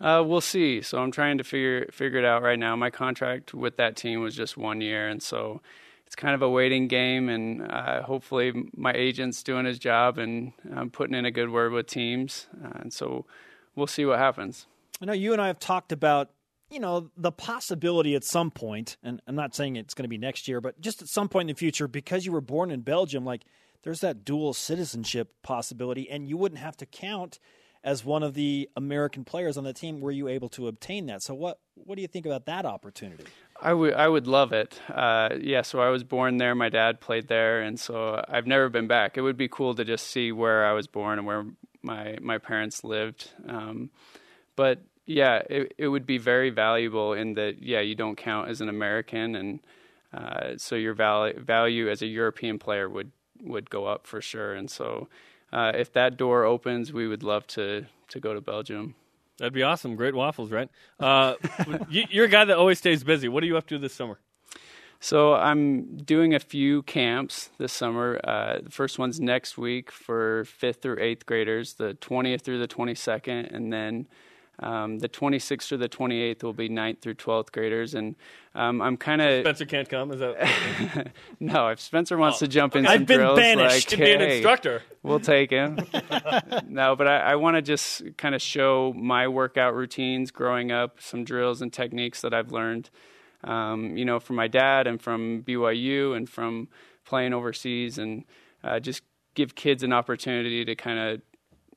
[0.00, 0.82] Uh, we'll see.
[0.82, 2.74] So I'm trying to figure figure it out right now.
[2.74, 5.60] My contract with that team was just one year, and so
[6.06, 7.28] it's kind of a waiting game.
[7.28, 11.72] And uh, hopefully, my agent's doing his job, and I'm putting in a good word
[11.72, 12.48] with teams.
[12.64, 13.26] Uh, and so
[13.76, 14.66] we'll see what happens.
[15.00, 16.30] I know you and I have talked about
[16.70, 20.18] you know the possibility at some point, and I'm not saying it's going to be
[20.18, 22.80] next year, but just at some point in the future, because you were born in
[22.80, 23.42] Belgium, like
[23.82, 27.38] there's that dual citizenship possibility, and you wouldn't have to count
[27.84, 30.00] as one of the American players on the team.
[30.00, 31.22] Were you able to obtain that?
[31.22, 33.24] So what what do you think about that opportunity?
[33.60, 34.80] I would I would love it.
[34.88, 36.54] Uh, yeah, so I was born there.
[36.54, 39.16] My dad played there, and so I've never been back.
[39.16, 41.44] It would be cool to just see where I was born and where
[41.82, 43.30] my my parents lived.
[43.48, 43.90] Um,
[44.56, 48.60] but yeah, it it would be very valuable in that yeah you don't count as
[48.60, 49.60] an American, and
[50.12, 53.10] uh, so your value value as a European player would
[53.42, 54.54] would go up for sure.
[54.54, 55.08] And so,
[55.52, 58.94] uh, if that door opens, we would love to to go to Belgium.
[59.38, 59.96] That'd be awesome.
[59.96, 60.68] Great waffles, right?
[61.00, 61.34] Uh,
[61.88, 63.28] you're a guy that always stays busy.
[63.28, 64.18] What are you up to this summer?
[65.00, 68.20] So I'm doing a few camps this summer.
[68.22, 72.68] Uh, the first one's next week for fifth through eighth graders, the 20th through the
[72.68, 74.06] 22nd, and then
[74.58, 78.14] um, the 26th or the 28th will be 9th through 12th graders, and
[78.54, 80.12] um, I'm kind of Spencer can't come.
[80.12, 81.68] Is that no?
[81.68, 82.46] If Spencer wants oh.
[82.46, 83.90] to jump in, I've been drills, banished.
[83.90, 84.82] Like, hey, be an instructor.
[85.02, 85.78] We'll take him.
[86.68, 91.00] no, but I, I want to just kind of show my workout routines growing up,
[91.00, 92.90] some drills and techniques that I've learned,
[93.44, 96.68] um, you know, from my dad and from BYU and from
[97.06, 98.24] playing overseas, and
[98.62, 99.02] uh, just
[99.34, 101.22] give kids an opportunity to kind of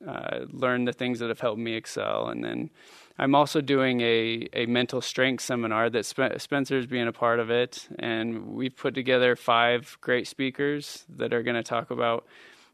[0.06, 2.28] uh, learn the things that have helped me excel.
[2.28, 2.70] And then
[3.18, 7.50] I'm also doing a, a mental strength seminar that Sp- Spencer's being a part of
[7.50, 7.88] it.
[7.98, 12.26] And we've put together five great speakers that are going to talk about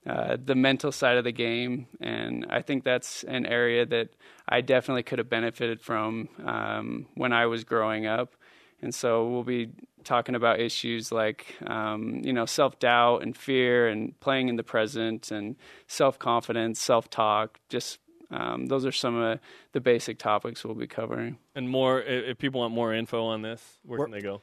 [0.05, 1.87] uh, the mental side of the game.
[2.01, 4.09] And I think that's an area that
[4.49, 8.35] I definitely could have benefited from um, when I was growing up.
[8.81, 9.71] And so we'll be
[10.05, 14.63] talking about issues like um, you know self doubt and fear and playing in the
[14.63, 17.59] present and self confidence, self talk.
[17.69, 17.99] Just
[18.31, 19.39] um, those are some of
[19.73, 21.39] the basic topics we'll be covering.
[21.55, 24.41] And more, if people want more info on this, where, where can they go?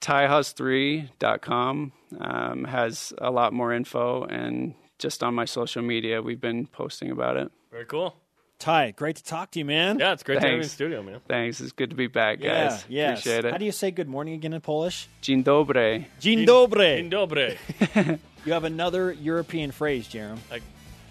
[0.00, 6.66] tyhaws3.com um, has a lot more info, and just on my social media, we've been
[6.66, 7.50] posting about it.
[7.70, 8.16] Very cool.
[8.62, 9.98] Ty, great to talk to you, man.
[9.98, 10.72] Yeah, it's great to have you in the Thanks.
[10.74, 11.18] studio, man.
[11.26, 11.60] Thanks.
[11.60, 12.84] It's good to be back, yeah, guys.
[12.88, 13.18] yes.
[13.18, 13.50] Appreciate it.
[13.50, 15.08] How do you say good morning again in Polish?
[15.20, 16.04] Dzień dobry.
[16.20, 16.96] Dzień dobry.
[16.96, 17.56] Dzień dobry.
[18.46, 20.60] You have another European phrase, Jarom, I,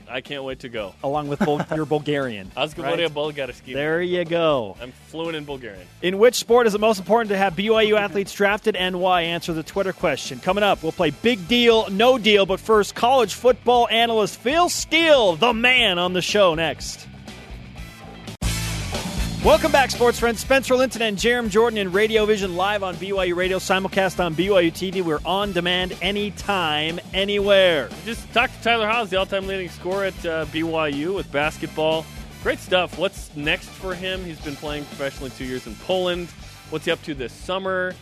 [0.10, 0.94] I can't wait to go.
[1.04, 2.52] along with Bul- your Bulgarian.
[2.58, 3.14] Azgovoria right?
[3.14, 3.74] Bulgarski.
[3.74, 4.76] There you go.
[4.82, 5.86] I'm fluent in Bulgarian.
[6.02, 9.22] In which sport is it most important to have BYU athletes drafted and why?
[9.24, 10.40] Answer the Twitter question.
[10.40, 15.36] Coming up, we'll play Big Deal, No Deal, but first, college football analyst Phil Steele,
[15.38, 17.08] the man on the show next.
[19.44, 20.40] Welcome back, sports friends.
[20.40, 24.72] Spencer Linton and Jarom Jordan in Radio Vision live on BYU Radio, simulcast on BYU
[24.72, 25.02] TV.
[25.02, 27.90] We're on demand anytime, anywhere.
[28.06, 32.06] Just talk to Tyler Haws, the all-time leading scorer at uh, BYU with basketball.
[32.44, 33.00] Great stuff.
[33.00, 34.24] What's next for him?
[34.24, 36.30] He's been playing professionally two years in Poland.
[36.70, 37.96] What's he up to this summer?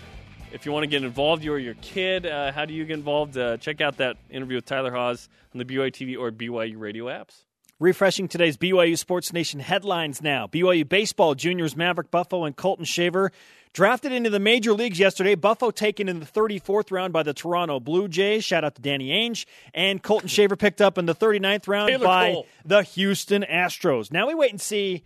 [0.52, 2.96] If you want to get involved, you or your kid, uh, how do you get
[2.96, 3.38] involved?
[3.38, 7.06] Uh, check out that interview with Tyler Haws on the BYU TV or BYU radio
[7.06, 7.46] apps.
[7.82, 10.48] Refreshing today's BYU Sports Nation headlines now.
[10.48, 13.32] BYU baseball juniors Maverick Buffo and Colton Shaver
[13.72, 15.34] drafted into the major leagues yesterday.
[15.36, 18.44] Buffo taken in the 34th round by the Toronto Blue Jays.
[18.44, 19.46] Shout out to Danny Ainge.
[19.74, 22.48] And Colton Shaver picked up in the 39th round Taylor by Cole.
[22.66, 24.12] the Houston Astros.
[24.12, 25.06] Now we wait and see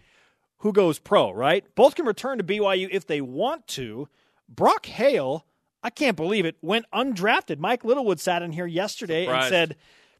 [0.57, 1.63] who goes pro, right?
[1.75, 4.09] Both can return to BYU if they want to.
[4.49, 5.45] Brock Hale,
[5.83, 7.59] I can't believe it, went undrafted.
[7.59, 9.75] Mike Littlewood sat in here yesterday and said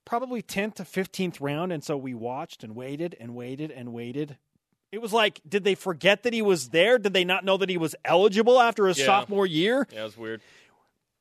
[0.05, 1.71] probably 10th to 15th round.
[1.71, 4.37] And so we watched and waited and waited and waited.
[4.91, 6.99] It was like, did they forget that he was there?
[6.99, 9.05] Did they not know that he was eligible after his Yeah.
[9.05, 9.87] sophomore year?
[9.91, 10.41] Yeah, it was weird.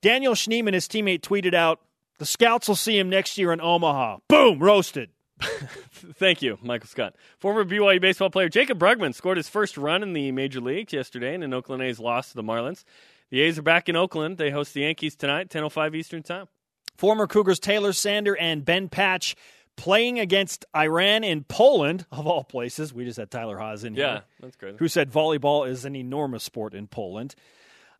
[0.03, 1.81] Daniel Schneemann, and his teammate, tweeted out,
[2.19, 4.19] the scouts will see him next year in Omaha.
[4.29, 5.11] Boom, roasted.
[5.41, 7.15] Thank you, Michael Scott.
[7.39, 11.35] Former BYU baseball player Jacob Brugman scored his first run in the major leagues yesterday
[11.35, 12.85] in an Oakland A's loss to the Marlins.
[13.31, 14.39] The A's are back in Oakland.
[14.39, 16.47] They host the Yankees tonight, 10.05 Eastern Time.
[16.97, 19.35] Former Cougars Taylor Sander and Ben Patch
[19.77, 22.93] playing against Iran in Poland, of all places.
[22.93, 24.77] We just had Tyler Haws in Yeah, here, that's great.
[24.79, 27.35] who said volleyball is an enormous sport in Poland.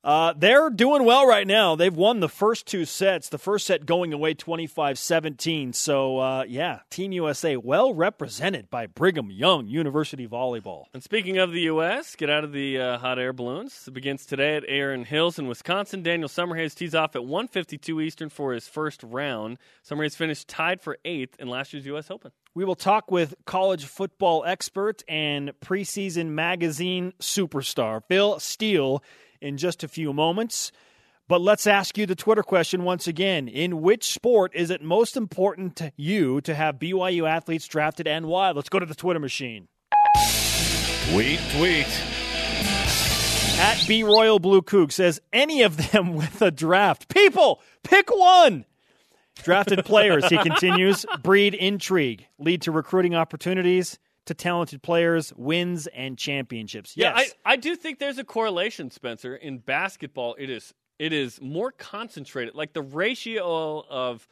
[0.05, 1.77] Uh, they're doing well right now.
[1.77, 5.73] They've won the first two sets, the first set going away 25 17.
[5.73, 10.87] So, uh, yeah, Team USA well represented by Brigham Young University Volleyball.
[10.93, 13.85] And speaking of the U.S., get out of the uh, hot air balloons.
[13.87, 16.03] It begins today at Erin Hills in Wisconsin.
[16.03, 19.59] Daniel Summerhays tees off at 152 Eastern for his first round.
[19.89, 22.11] Summerhays finished tied for eighth in last year's U.S.
[22.11, 22.33] Open.
[22.55, 29.03] We will talk with college football expert and preseason magazine superstar Phil Steele
[29.43, 30.73] in just a few moments.
[31.29, 33.49] But let's ask you the Twitter question once again.
[33.49, 38.27] In which sport is it most important to you to have BYU athletes drafted and
[38.27, 38.51] why?
[38.51, 39.69] Let's go to the Twitter machine.
[41.11, 41.87] Tweet, tweet.
[43.59, 47.09] At B Royal Blue Coug says any of them with a draft.
[47.09, 48.65] People, pick one.
[49.43, 56.17] Drafted players, he continues, breed intrigue, lead to recruiting opportunities, to talented players, wins, and
[56.17, 56.97] championships.
[56.97, 57.15] Yes.
[57.17, 59.35] Yeah, I, I do think there's a correlation, Spencer.
[59.35, 62.55] In basketball, it is it is more concentrated.
[62.55, 64.29] Like the ratio of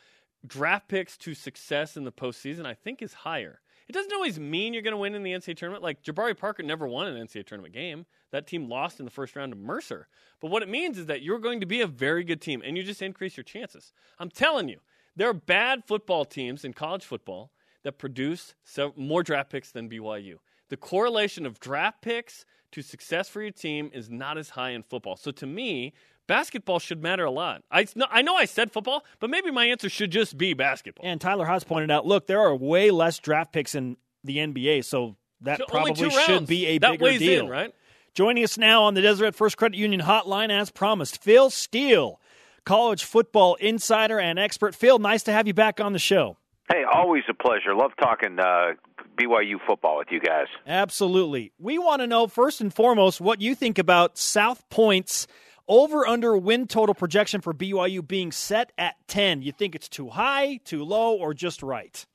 [0.47, 3.61] draft picks to success in the postseason, I think is higher.
[3.89, 5.83] It doesn't always mean you're going to win in the NCAA tournament.
[5.83, 8.07] Like Jabari Parker never won an NCAA tournament game.
[8.31, 10.07] That team lost in the first round to Mercer.
[10.41, 12.77] But what it means is that you're going to be a very good team, and
[12.77, 13.93] you just increase your chances.
[14.21, 14.79] I'm telling you,
[15.17, 17.51] there are bad football teams in college football
[17.83, 18.55] that produce
[18.97, 20.37] more draft picks than BYU.
[20.69, 24.83] The correlation of draft picks to success for your team is not as high in
[24.83, 25.17] football.
[25.17, 25.93] So to me,
[26.29, 27.63] basketball should matter a lot.
[27.71, 31.05] I, I know I said football, but maybe my answer should just be basketball.
[31.05, 34.85] and Tyler Haws pointed out, look, there are way less draft picks in the NBA,
[34.85, 37.45] so that So probably should be a that bigger deal.
[37.47, 37.75] in, right?
[38.15, 42.21] Joining us now on the Deseret First Credit Union hotline, as promised, Phil Steele,
[42.65, 44.75] college football insider and expert.
[44.75, 46.37] Phil, nice to have you back on the show.
[46.71, 47.75] Hey, always a pleasure.
[47.75, 48.75] Love talking uh,
[49.17, 50.47] BYU football with you guys.
[50.67, 51.53] Absolutely.
[51.59, 55.27] We want to know first and foremost what you think about South Point's
[55.67, 59.43] over under win total projection for BYU being set at 10.
[59.43, 62.07] You think it's too high, too low, or just right?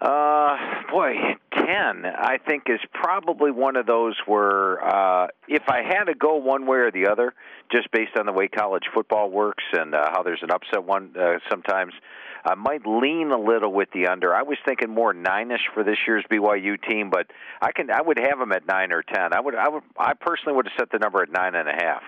[0.00, 0.56] Uh,
[0.92, 1.14] boy,
[1.52, 2.04] ten.
[2.06, 6.66] I think is probably one of those where uh, if I had to go one
[6.66, 7.34] way or the other,
[7.72, 11.14] just based on the way college football works and uh, how there's an upset one
[11.18, 11.94] uh, sometimes,
[12.44, 14.34] I might lean a little with the under.
[14.34, 17.26] I was thinking more nine-ish for this year's BYU team, but
[17.60, 19.32] I can I would have them at nine or ten.
[19.32, 21.72] I would I would I personally would have set the number at nine and a
[21.72, 22.02] half.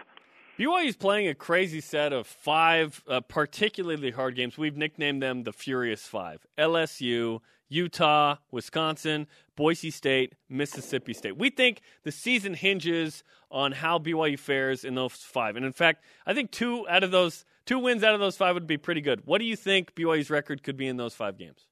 [0.59, 4.59] BYU's playing a crazy set of five uh, particularly hard games.
[4.59, 7.41] We've nicknamed them the Furious Five LSU,
[7.71, 11.39] Utah, Wisconsin, Boise State, Mississippi State.
[11.39, 15.57] We think the season hinges on how BYU fares in those five.
[15.57, 18.55] And in fact, I think two out of those two wins out of those five
[18.55, 19.23] would be pretty good.
[19.25, 21.67] What do you think BYU's record could be in those five games?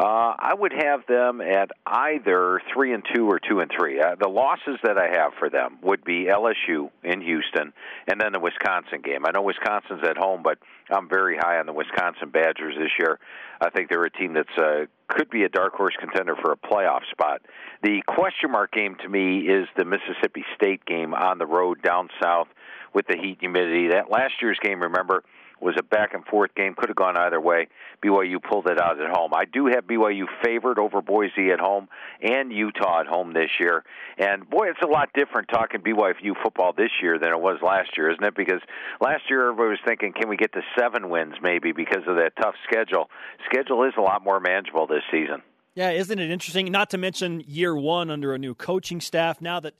[0.00, 4.00] Uh, I would have them at either three and two or two and three.
[4.00, 7.72] Uh, the losses that I have for them would be LSU in Houston,
[8.08, 9.24] and then the Wisconsin game.
[9.24, 10.58] I know Wisconsin's at home, but
[10.90, 13.20] I'm very high on the Wisconsin Badgers this year.
[13.60, 16.56] I think they're a team that's uh, could be a dark horse contender for a
[16.56, 17.42] playoff spot.
[17.82, 22.08] The question mark game to me is the Mississippi State game on the road down
[22.20, 22.48] south
[22.94, 23.88] with the heat and humidity.
[23.88, 25.22] That last year's game, remember
[25.62, 26.74] was a back and forth game.
[26.74, 27.68] Could have gone either way.
[28.04, 29.32] BYU pulled it out at home.
[29.32, 31.88] I do have BYU favored over Boise at home
[32.20, 33.84] and Utah at home this year.
[34.18, 37.96] And boy, it's a lot different talking BYU football this year than it was last
[37.96, 38.34] year, isn't it?
[38.34, 38.60] Because
[39.00, 42.32] last year everybody was thinking, can we get to seven wins maybe because of that
[42.40, 43.08] tough schedule?
[43.46, 45.42] Schedule is a lot more manageable this season.
[45.74, 46.70] Yeah, isn't it interesting?
[46.70, 49.40] Not to mention year one under a new coaching staff.
[49.40, 49.74] Now that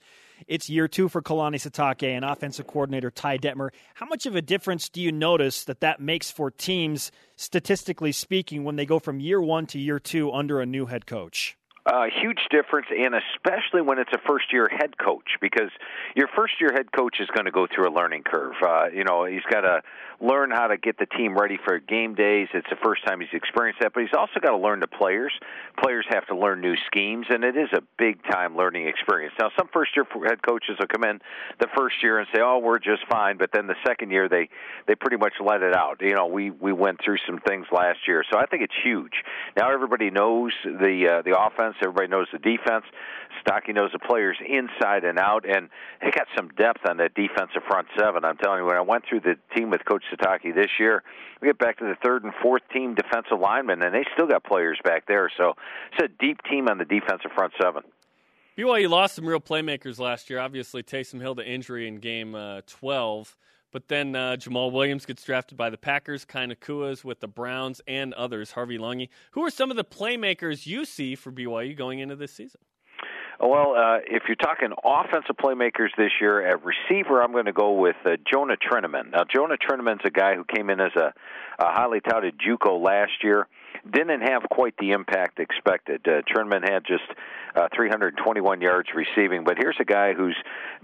[0.47, 3.69] it's year two for Kalani Sitake and offensive coordinator Ty Detmer.
[3.95, 8.63] How much of a difference do you notice that that makes for teams, statistically speaking,
[8.63, 11.57] when they go from year one to year two under a new head coach?
[11.85, 15.69] A huge difference, and especially when it's a first year head coach, because
[16.15, 18.53] your first year head coach is going to go through a learning curve.
[18.65, 19.81] Uh, you know, he's got to
[20.21, 22.47] learn how to get the team ready for game days.
[22.53, 25.33] It's the first time he's experienced that, but he's also got to learn the players.
[25.81, 29.33] Players have to learn new schemes, and it is a big time learning experience.
[29.39, 31.19] Now, some first year head coaches will come in
[31.59, 34.49] the first year and say, "Oh, we're just fine," but then the second year they
[34.87, 36.01] they pretty much let it out.
[36.01, 39.13] You know, we we went through some things last year, so I think it's huge.
[39.57, 42.85] Now everybody knows the uh, the offense, everybody knows the defense.
[43.41, 45.69] Stocky knows the players inside and out, and
[46.01, 48.23] they got some depth on that defensive front seven.
[48.25, 51.03] I'm telling you, when I went through the team with Coach Sitake this year,
[51.41, 54.43] we get back to the third and fourth team defensive linemen, and they still got
[54.43, 55.29] players back there.
[55.37, 55.53] So
[55.91, 57.83] it's a deep team on the defensive front seven.
[58.57, 60.39] BYU lost some real playmakers last year.
[60.39, 63.35] Obviously, Taysom Hill to injury in game uh, 12.
[63.73, 67.81] But then uh, Jamaal Williams gets drafted by the Packers, Kai Nacua's with the Browns,
[67.87, 69.09] and others, Harvey Langi.
[69.31, 72.61] Who are some of the playmakers you see for BYU going into this season?
[73.39, 77.73] Well, uh, if you're talking offensive playmakers this year at receiver, I'm going to go
[77.73, 79.11] with uh, Jonah Trinnaman.
[79.11, 81.13] Now, Jonah Trinnaman's a guy who came in as a,
[81.59, 83.47] a highly touted JUCO last year.
[83.91, 86.01] Didn't have quite the impact expected.
[86.07, 87.03] Uh, Trinnaman had just
[87.55, 90.37] uh, 321 yards receiving, but here's a guy who's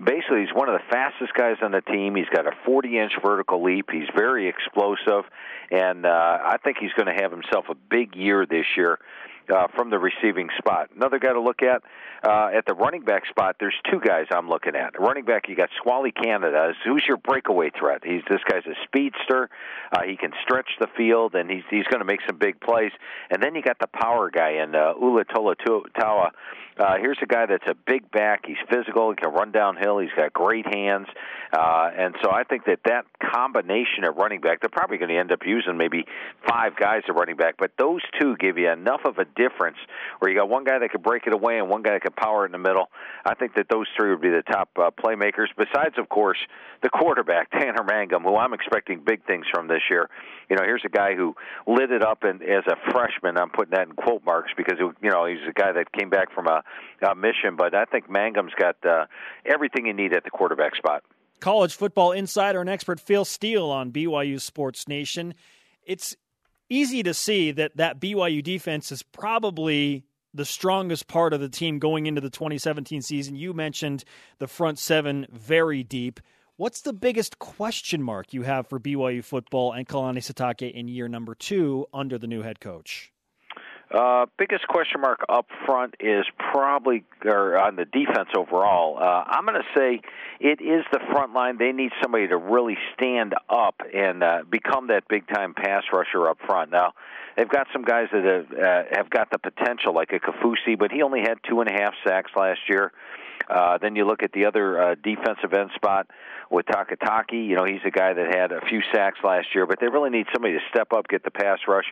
[0.03, 2.15] basically he's one of the fastest guys on the team.
[2.15, 3.89] He's got a 40-inch vertical leap.
[3.91, 5.23] He's very explosive,
[5.71, 6.09] and uh,
[6.43, 8.99] I think he's going to have himself a big year this year
[9.49, 10.89] uh, from the receiving spot.
[10.95, 11.83] Another guy to look at
[12.23, 13.55] uh, at the running back spot.
[13.59, 14.99] There's two guys I'm looking at.
[14.99, 16.73] Running back, you got Squally Canada.
[16.85, 18.01] Who's your breakaway threat?
[18.03, 19.49] He's this guy's a speedster.
[19.91, 22.91] Uh, he can stretch the field, and he's he's going to make some big plays.
[23.29, 26.31] And then you got the power guy in uh, Ula Tolutau.
[26.79, 28.45] Uh, here's a guy that's a big back.
[28.45, 29.09] He's physical.
[29.09, 29.99] He can run downhill.
[29.99, 31.07] He's got great hands.
[31.51, 35.17] Uh, and so I think that that combination of running back, they're probably going to
[35.17, 36.05] end up using maybe
[36.47, 39.78] five guys at running back, but those two give you enough of a difference
[40.19, 42.15] where you got one guy that could break it away and one guy that could
[42.15, 42.89] power it in the middle.
[43.25, 45.47] I think that those three would be the top uh, playmakers.
[45.58, 46.38] Besides, of course,
[46.84, 50.10] the quarterback Tanner Mangum, who I'm expecting big things from this year.
[50.49, 53.38] You know, here's a guy who lit it up and as a freshman.
[53.38, 56.34] I'm putting that in quote marks because you know he's a guy that came back
[56.34, 56.63] from a
[57.08, 57.56] uh, mission.
[57.58, 59.06] But I think Mangum's got uh,
[59.45, 61.04] everything you need at the quarterback spot.
[61.39, 65.34] College football insider and expert Phil Steele on BYU Sports Nation.
[65.86, 66.17] It's
[66.69, 71.79] easy to see that that BYU defense is probably the strongest part of the team
[71.79, 73.36] going into the 2017 season.
[73.36, 74.03] You mentioned
[74.38, 76.19] the front seven very deep.
[76.55, 81.08] What's the biggest question mark you have for BYU football and Kalani Sitake in year
[81.08, 83.12] number two under the new head coach?
[83.91, 88.97] Uh, biggest question mark up front is probably or on the defense overall.
[88.99, 90.02] Uh, I'm going to say
[90.39, 91.58] it is the front line.
[91.58, 96.30] They need somebody to really stand up and uh, become that big time pass rusher
[96.30, 96.69] up front.
[96.69, 96.93] Now,
[97.36, 100.91] they've got some guys that have, uh, have got the potential, like a Kaufusi, but
[100.91, 102.91] he only had two and a half sacks last year.
[103.81, 106.07] Then you look at the other uh, defensive end spot
[106.49, 107.47] with Takitaki.
[107.47, 110.09] You know, he's a guy that had a few sacks last year, but they really
[110.09, 111.85] need somebody to step up, get the pass rush.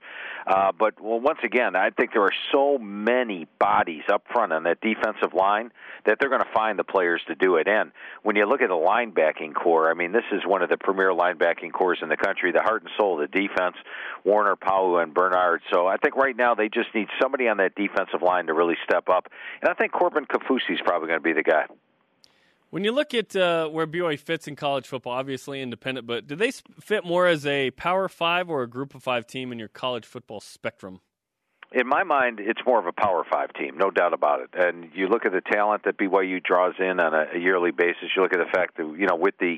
[0.46, 4.64] Uh, but well, once again, I think there are so many bodies up front on
[4.64, 5.72] that defensive line
[6.06, 7.68] that they're going to find the players to do it.
[7.68, 7.92] And
[8.24, 11.12] when you look at the linebacking corps, I mean, this is one of the premier
[11.12, 13.76] linebacking corps in the country, the heart and soul of the defense.
[14.24, 15.62] Warner, Powell, and Bernard.
[15.72, 18.76] So I think right now they just need somebody on that defensive line to really
[18.84, 19.28] step up.
[19.62, 21.66] And I think Corbin Kaufusi is probably going to be the guy.
[22.70, 26.36] When you look at uh, where BYU fits in college football, obviously independent, but do
[26.36, 29.70] they fit more as a Power Five or a Group of Five team in your
[29.70, 31.00] college football spectrum?
[31.72, 34.50] in my mind, it's more of a Power Five team, no doubt about it.
[34.54, 38.10] And you look at the talent that BYU draws in on a, a yearly basis.
[38.16, 39.58] You look at the fact that you know with the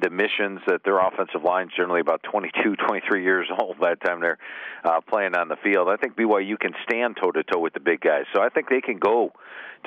[0.00, 4.20] the missions that their offensive line's generally about 22, 23 years old by the time
[4.20, 4.38] they're
[4.84, 5.88] uh, playing on the field.
[5.88, 8.68] I think BYU can stand toe to toe with the big guys, so I think
[8.68, 9.32] they can go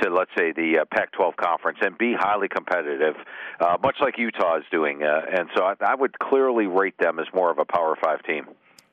[0.01, 3.15] to let's say the uh, Pac-12 conference and be highly competitive,
[3.59, 5.03] uh, much like Utah is doing.
[5.03, 8.23] Uh, and so I, I would clearly rate them as more of a Power Five
[8.23, 8.45] team.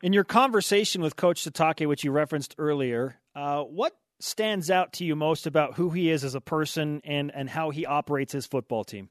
[0.03, 5.05] In your conversation with Coach Sitake, which you referenced earlier, uh, what stands out to
[5.05, 8.47] you most about who he is as a person and, and how he operates his
[8.47, 9.09] football team?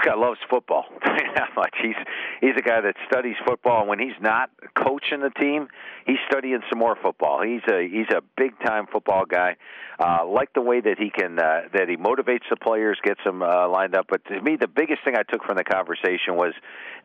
[0.00, 1.74] This guy loves football that much.
[1.82, 1.96] He's
[2.40, 5.68] he's a guy that studies football, and when he's not coaching the team,
[6.06, 7.42] he's studying some more football.
[7.42, 9.56] He's a he's a big time football guy.
[9.98, 13.42] Uh, like the way that he can uh, that he motivates the players, gets them
[13.42, 14.06] uh, lined up.
[14.08, 16.54] But to me, the biggest thing I took from the conversation was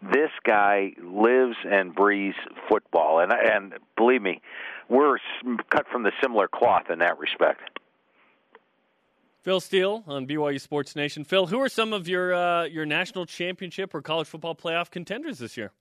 [0.02, 2.38] this guy lives and breathes
[2.70, 4.42] football, and and believe me,
[4.90, 5.18] we're
[5.70, 7.80] cut from the similar cloth in that respect.
[9.46, 11.24] Phil Steele on BYU Sports Nation.
[11.24, 15.38] Phil, who are some of your uh, your national championship or college football playoff contenders
[15.38, 15.72] this year?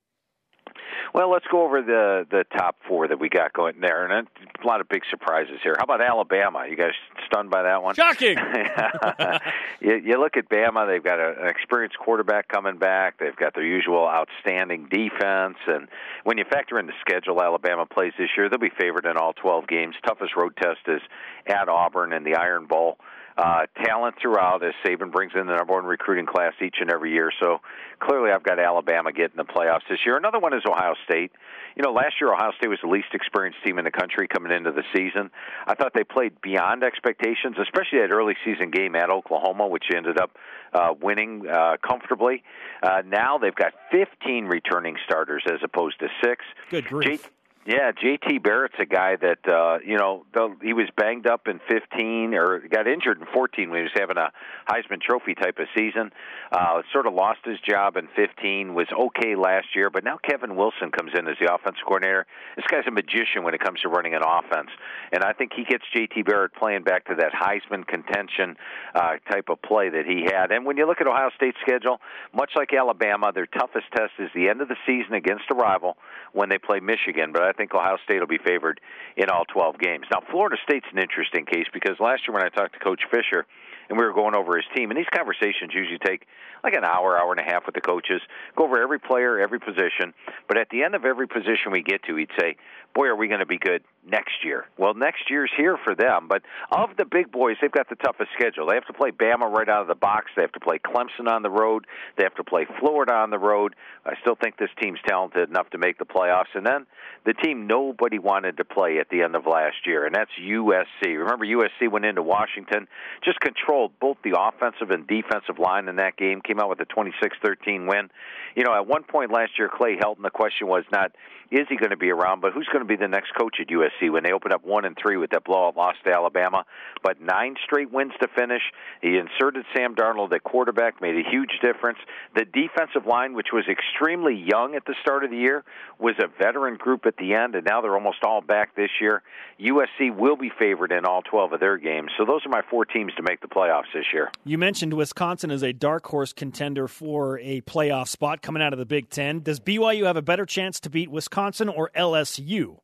[1.14, 4.28] Well, let's go over the the top four that we got going there, and
[4.62, 5.76] a lot of big surprises here.
[5.78, 6.66] How about Alabama?
[6.68, 6.90] You guys
[7.24, 7.94] stunned by that one?
[7.94, 8.36] Shocking.
[9.80, 13.18] you, you look at Bama; they've got a, an experienced quarterback coming back.
[13.18, 15.88] They've got their usual outstanding defense, and
[16.24, 19.32] when you factor in the schedule Alabama plays this year, they'll be favored in all
[19.32, 19.94] 12 games.
[20.06, 21.00] Toughest road test is
[21.46, 22.98] at Auburn in the Iron Bowl
[23.36, 27.12] uh, talent throughout as Saban brings in the number one recruiting class each and every
[27.12, 27.32] year.
[27.40, 27.60] So
[27.98, 30.16] clearly, I've got Alabama getting the playoffs this year.
[30.16, 31.32] Another one is Ohio State.
[31.76, 34.52] You know, last year Ohio State was the least experienced team in the country coming
[34.52, 35.30] into the season.
[35.66, 40.18] I thought they played beyond expectations, especially that early season game at Oklahoma, which ended
[40.18, 40.36] up
[40.72, 42.44] uh, winning uh, comfortably.
[42.82, 46.44] Uh, now they've got 15 returning starters as opposed to six.
[46.70, 47.28] Good grief.
[47.66, 51.60] Yeah, JT Barrett's a guy that uh, you know the, he was banged up in
[51.66, 54.32] 15 or got injured in 14 when he was having a
[54.68, 56.12] Heisman Trophy type of season.
[56.52, 58.74] Uh, sort of lost his job in 15.
[58.74, 62.26] Was okay last year, but now Kevin Wilson comes in as the offense coordinator.
[62.56, 64.68] This guy's a magician when it comes to running an offense,
[65.10, 68.56] and I think he gets JT Barrett playing back to that Heisman contention
[68.94, 70.52] uh, type of play that he had.
[70.52, 72.00] And when you look at Ohio State's schedule,
[72.34, 75.96] much like Alabama, their toughest test is the end of the season against a rival
[76.32, 77.32] when they play Michigan.
[77.32, 78.80] But I think Ohio State will be favored
[79.16, 80.06] in all 12 games.
[80.12, 83.46] Now, Florida State's an interesting case because last year when I talked to Coach Fisher,
[83.88, 84.90] and we were going over his team.
[84.90, 86.26] And these conversations usually take
[86.62, 88.22] like an hour, hour and a half with the coaches,
[88.56, 90.14] go over every player, every position.
[90.48, 92.56] But at the end of every position we get to, he'd say,
[92.94, 94.66] Boy, are we going to be good next year.
[94.78, 96.28] Well, next year's here for them.
[96.28, 98.66] But of the big boys, they've got the toughest schedule.
[98.68, 100.26] They have to play Bama right out of the box.
[100.36, 101.86] They have to play Clemson on the road.
[102.16, 103.74] They have to play Florida on the road.
[104.04, 106.54] I still think this team's talented enough to make the playoffs.
[106.54, 106.86] And then
[107.24, 111.18] the team nobody wanted to play at the end of last year, and that's USC.
[111.18, 112.86] Remember, USC went into Washington,
[113.24, 116.84] just controlled both the offensive and defensive line in that game, came out with a
[116.84, 118.10] 26 13 win.
[118.56, 121.12] You know, at one point last year, Clay Helton, the question was not,
[121.50, 123.68] is he going to be around, but who's going to be the next coach at
[123.68, 126.64] USC when they open up one and three with that blowout loss to Alabama?
[127.02, 128.62] But nine straight wins to finish.
[129.02, 131.98] He inserted Sam Darnold at quarterback, made a huge difference.
[132.34, 135.64] The defensive line, which was extremely young at the start of the year,
[135.98, 139.22] was a veteran group at the end, and now they're almost all back this year.
[139.60, 142.10] USC will be favored in all 12 of their games.
[142.18, 144.30] So those are my four teams to make the playoffs this year.
[144.44, 148.78] You mentioned Wisconsin as a dark horse contender for a playoff spot coming out of
[148.78, 149.40] the Big Ten.
[149.40, 151.33] Does BYU have a better chance to beat Wisconsin
[151.68, 152.78] or LSU?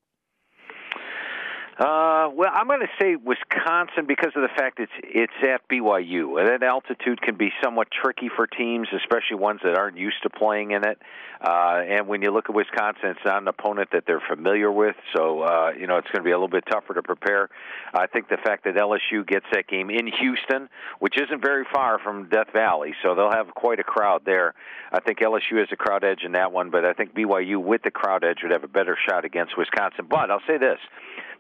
[1.80, 6.38] Uh, well, I'm going to say Wisconsin because of the fact it's it's at BYU,
[6.38, 10.28] and that altitude can be somewhat tricky for teams, especially ones that aren't used to
[10.28, 10.98] playing in it.
[11.40, 14.94] Uh, and when you look at Wisconsin, it's not an opponent that they're familiar with,
[15.16, 17.48] so uh, you know it's going to be a little bit tougher to prepare.
[17.94, 20.68] I think the fact that LSU gets that game in Houston,
[20.98, 24.52] which isn't very far from Death Valley, so they'll have quite a crowd there.
[24.92, 27.82] I think LSU has a crowd edge in that one, but I think BYU with
[27.84, 30.08] the crowd edge would have a better shot against Wisconsin.
[30.10, 30.78] But I'll say this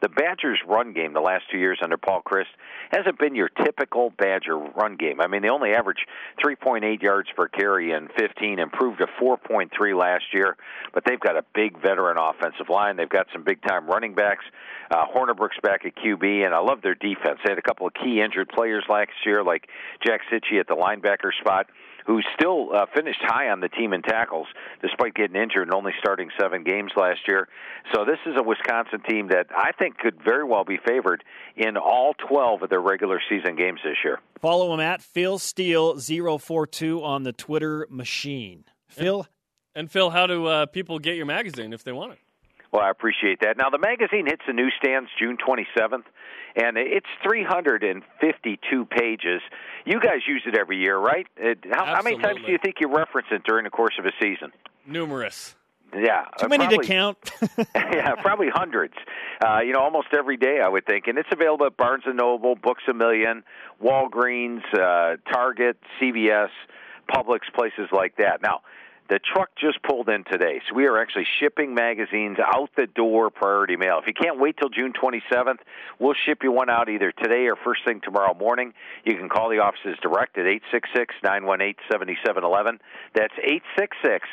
[0.00, 2.54] the Badgers' run game the last two years under Paul Chryst
[2.92, 5.20] hasn't been your typical Badger run game.
[5.20, 6.06] I mean, they only average
[6.44, 10.56] 3.8 yards per carry in 15, improved to 4.3 last year,
[10.94, 12.96] but they've got a big veteran offensive line.
[12.96, 14.44] They've got some big time running backs.
[14.90, 17.40] Uh, Hornibrook's back at QB, and I love their defense.
[17.44, 19.66] They had a couple of key injured players last year, like
[20.06, 21.66] Jack Cichy at the linebacker spot
[22.06, 24.46] who still uh, finished high on the team in tackles
[24.82, 27.48] despite getting injured and only starting seven games last year.
[27.94, 31.24] So this is a Wisconsin team that I think could very well be favored
[31.56, 34.20] in all 12 of their regular season games this year.
[34.40, 38.64] Follow him at Phil Steele 042 on the Twitter machine.
[38.88, 39.20] Phil?
[39.20, 39.28] And,
[39.74, 42.18] and Phil, how do uh, people get your magazine if they want it?
[42.72, 43.56] Well, I appreciate that.
[43.56, 46.04] Now, the magazine hits the newsstands June 27th,
[46.56, 49.40] and it's 352 pages.
[49.84, 51.26] You guys use it every year, right?
[51.36, 54.04] It, how, how many times do you think you reference it during the course of
[54.06, 54.52] a season?
[54.86, 55.56] Numerous.
[55.94, 57.18] Yeah, Too uh, many probably, to count.
[57.74, 58.94] yeah, probably hundreds.
[59.44, 61.08] Uh, you know, almost every day, I would think.
[61.08, 63.42] And it's available at Barnes and Noble, Books a Million,
[63.82, 66.50] Walgreens, uh, Target, CVS,
[67.10, 68.40] Publix, places like that.
[68.40, 68.60] Now,
[69.10, 73.28] the truck just pulled in today, so we are actually shipping magazines out the door,
[73.28, 73.98] priority mail.
[74.00, 75.58] If you can't wait till June 27th,
[75.98, 78.72] we'll ship you one out either today or first thing tomorrow morning.
[79.04, 82.44] You can call the offices direct at eight six six nine one eight seventy seven
[82.44, 82.78] eleven.
[83.12, 84.28] That's eight six six.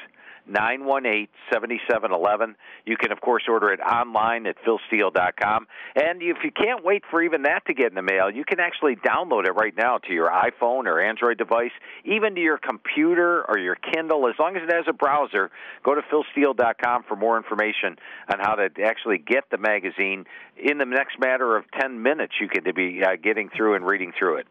[0.48, 2.56] 918-7711.
[2.86, 5.68] You can, of course, order it online at philsteele.com.
[5.95, 8.60] And if you can't wait for even that to get in the mail, you can
[8.60, 11.72] actually download it right now to your iPhone or Android device,
[12.06, 14.28] even to your computer or your Kindle.
[14.28, 15.52] As long as it has a browser,
[15.84, 17.98] go to philsteele.com for more information
[18.32, 20.26] on how to actually get the magazine.
[20.58, 24.14] In the next matter of 10 minutes, you can be uh, getting through and reading
[24.18, 24.48] through it.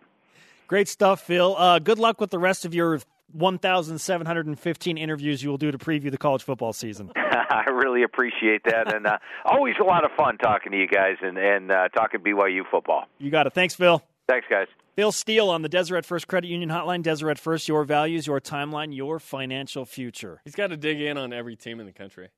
[0.69, 1.57] Great stuff, Phil.
[1.57, 3.01] Uh, good luck with the rest of your
[3.33, 7.11] 1,715 interviews you will do to preview the college football season.
[7.17, 11.17] I really appreciate that, and uh, always a lot of fun talking to you guys
[11.23, 13.05] and and uh, talking BYU football.
[13.19, 13.53] You got it.
[13.53, 14.03] Thanks, Phil.
[14.29, 14.67] Thanks, guys.
[14.97, 17.03] Phil Steele on the Deseret First Credit Union Hotline.
[17.03, 20.41] Deseret First, your values, your timeline, your financial future.
[20.45, 22.31] He's got to dig in on every team in the country.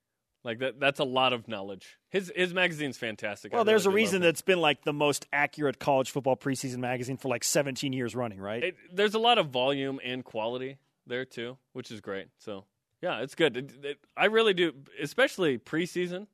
[0.44, 1.98] Like that that's a lot of knowledge.
[2.10, 3.52] His his magazine's fantastic.
[3.52, 7.28] Well, there's a reason that's been like the most accurate college football preseason magazine for
[7.28, 8.62] like 17 years running, right?
[8.62, 12.28] It, there's a lot of volume and quality there too, which is great.
[12.38, 12.64] So
[13.02, 13.56] yeah, it's good.
[13.56, 16.26] It, it, I really do, especially preseason.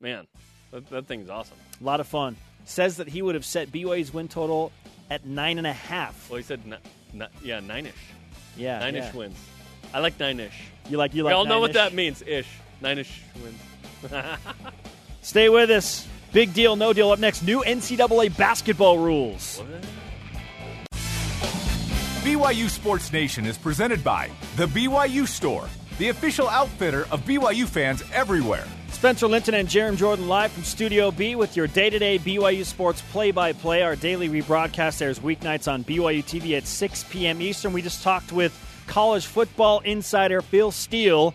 [0.00, 0.26] Man,
[0.70, 1.56] that, that thing's awesome.
[1.80, 2.36] A lot of fun.
[2.64, 4.72] Says that he would have set BYU's win total
[5.10, 6.28] at nine and a half.
[6.30, 6.76] Well, he said, ni-
[7.14, 7.94] ni- yeah, nine ish,
[8.56, 9.16] Yeah, nine ish yeah.
[9.16, 9.38] wins.
[9.94, 10.60] I like nine ish.
[10.88, 11.30] You like you like.
[11.30, 12.22] We all know what that means.
[12.26, 12.46] Ish,
[12.80, 13.60] nine ish wins.
[15.22, 16.06] Stay with us.
[16.32, 17.10] Big deal, no deal.
[17.10, 19.62] Up next, new NCAA basketball rules.
[22.22, 25.68] BYU Sports Nation is presented by The BYU Store,
[25.98, 28.66] the official outfitter of BYU fans everywhere.
[28.90, 33.82] Spencer Linton and Jarom Jordan live from Studio B with your day-to-day BYU sports play-by-play.
[33.82, 37.40] Our daily rebroadcast airs weeknights on BYU TV at 6 p.m.
[37.40, 37.72] Eastern.
[37.72, 38.52] We just talked with
[38.86, 41.32] college football insider Phil Steele.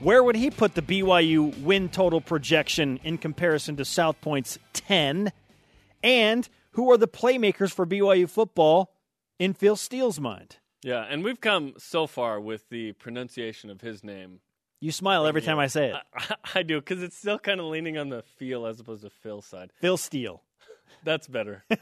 [0.00, 5.32] Where would he put the BYU win total projection in comparison to South Point's 10?
[6.02, 8.92] And who are the playmakers for BYU football
[9.38, 10.58] in Phil Steele's mind?
[10.82, 14.40] Yeah, and we've come so far with the pronunciation of his name.
[14.80, 15.96] You smile every time I say it.
[16.14, 19.10] I, I do because it's still kind of leaning on the feel as opposed to
[19.10, 19.70] Phil side.
[19.80, 20.42] Phil Steele.
[21.06, 21.62] That's better.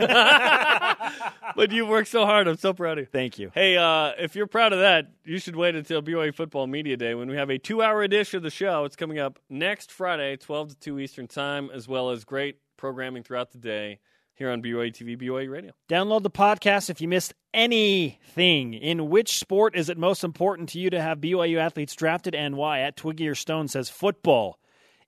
[1.56, 2.46] but you worked so hard.
[2.46, 3.08] I'm so proud of you.
[3.10, 3.50] Thank you.
[3.54, 7.14] Hey, uh, if you're proud of that, you should wait until BYU Football Media Day
[7.14, 8.84] when we have a two-hour edition of the show.
[8.84, 13.22] It's coming up next Friday, 12 to 2 Eastern Time, as well as great programming
[13.22, 13.98] throughout the day
[14.34, 15.72] here on BYU TV, BYU Radio.
[15.88, 18.74] Download the podcast if you missed anything.
[18.74, 22.58] In which sport is it most important to you to have BYU athletes drafted and
[22.58, 22.80] why?
[22.80, 24.58] At Twiggy or Stone says football.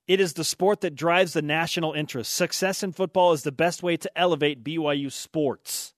[0.07, 2.33] It is the sport that drives the national interest.
[2.33, 5.95] Success in football is the best way to elevate BYU sports.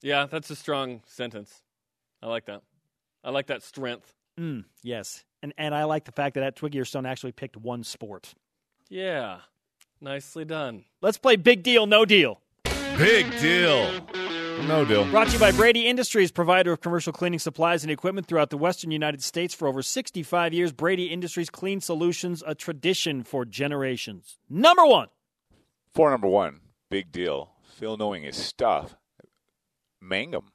[0.00, 1.62] Yeah, that's a strong sentence.
[2.22, 2.62] I like that.
[3.22, 4.14] I like that strength.
[4.38, 5.24] Mm, yes.
[5.42, 8.34] And and I like the fact that at Twiggy or Stone actually picked one sport.
[8.88, 9.40] Yeah,
[10.00, 10.84] nicely done.
[11.02, 12.40] Let's play big deal, no deal.
[12.96, 14.00] Big deal.
[14.66, 15.04] No deal.
[15.10, 18.56] Brought to you by Brady Industries, provider of commercial cleaning supplies and equipment throughout the
[18.58, 20.70] western United States for over 65 years.
[20.72, 24.38] Brady Industries Clean Solutions, a tradition for generations.
[24.48, 25.08] Number one.
[25.92, 27.50] For number one, big deal.
[27.78, 28.94] Phil knowing his stuff.
[30.00, 30.52] Mangum.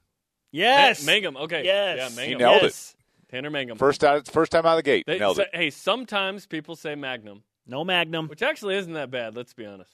[0.52, 1.06] Yes.
[1.06, 1.38] Ma- Mangum.
[1.38, 1.66] Okay.
[1.66, 1.98] Yes.
[1.98, 2.30] Yeah, Mangum.
[2.30, 2.96] He nailed yes.
[3.30, 3.78] Tanner Mangum.
[3.78, 5.06] First out, first time out of the gate.
[5.08, 5.50] They Nailed say- it.
[5.56, 8.28] Hey, sometimes people say Magnum, No Magnum.
[8.30, 9.36] which actually isn't that bad.
[9.36, 9.92] Let's be honest.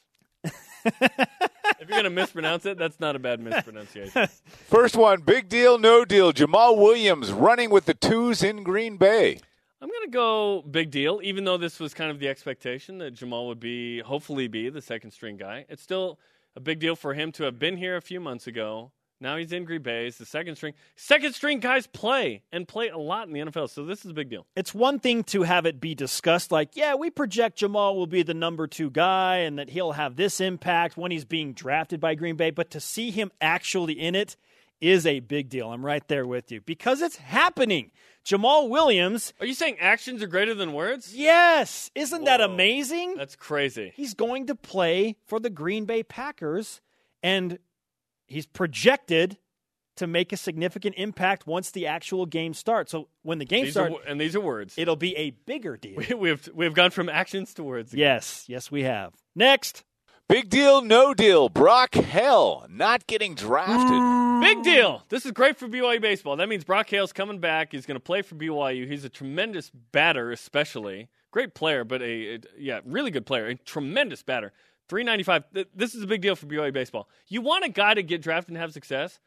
[0.85, 4.27] If you're gonna mispronounce it, that's not a bad mispronunciation.
[4.45, 6.31] First one, big deal, no deal.
[6.31, 9.39] Jamaal Williams running with the twos in Green Bay.
[9.81, 13.47] I'm gonna go big deal, even though this was kind of the expectation that Jamaal
[13.47, 15.65] would be, hopefully, be the second string guy.
[15.69, 16.19] It's still
[16.55, 18.91] a big deal for him to have been here a few months ago.
[19.21, 20.05] Now he's in Green Bay.
[20.05, 20.73] He's the second string.
[20.95, 24.13] Second string guys play and play a lot in the NFL, so this is a
[24.15, 24.45] big deal.
[24.55, 28.23] It's one thing to have it be discussed like, yeah, we project Jamaal will be
[28.23, 32.15] the number two guy and that he'll have this impact when he's being drafted by
[32.15, 34.35] Green Bay, but to see him actually in it
[34.81, 35.69] is a big deal.
[35.69, 37.91] I'm right there with you because it's happening.
[38.25, 41.15] Jamaal Williams, Are you saying actions are greater than words?
[41.15, 43.15] yes, isn't that amazing?
[43.15, 43.93] That's crazy.
[43.95, 46.81] He's going to play for the Green Bay Packers
[47.21, 47.59] and
[48.31, 49.37] he's projected
[49.97, 52.91] to make a significant impact once the actual game starts.
[52.91, 54.73] So when the game These starts, are, and these are words.
[54.77, 55.97] it'll be a bigger deal.
[55.97, 57.93] We, we have we have gone from actions to words.
[57.93, 59.13] yes, yes, we have.
[59.35, 59.83] Next,
[60.27, 61.49] Big deal, no deal.
[61.49, 64.41] Brock Hale not getting drafted.
[64.41, 65.03] Big deal.
[65.09, 66.37] This is great for BYU baseball.
[66.37, 67.73] That means Brock Hale's coming back.
[67.73, 68.89] He's going to play for BYU.
[68.89, 73.47] He's a tremendous batter, especially great player, but a, a yeah, really good player.
[73.47, 74.53] A tremendous batter.
[74.91, 75.45] Three ninety five.
[75.73, 77.07] This is a big deal for BYU baseball.
[77.29, 79.21] You want a guy to get drafted and have success,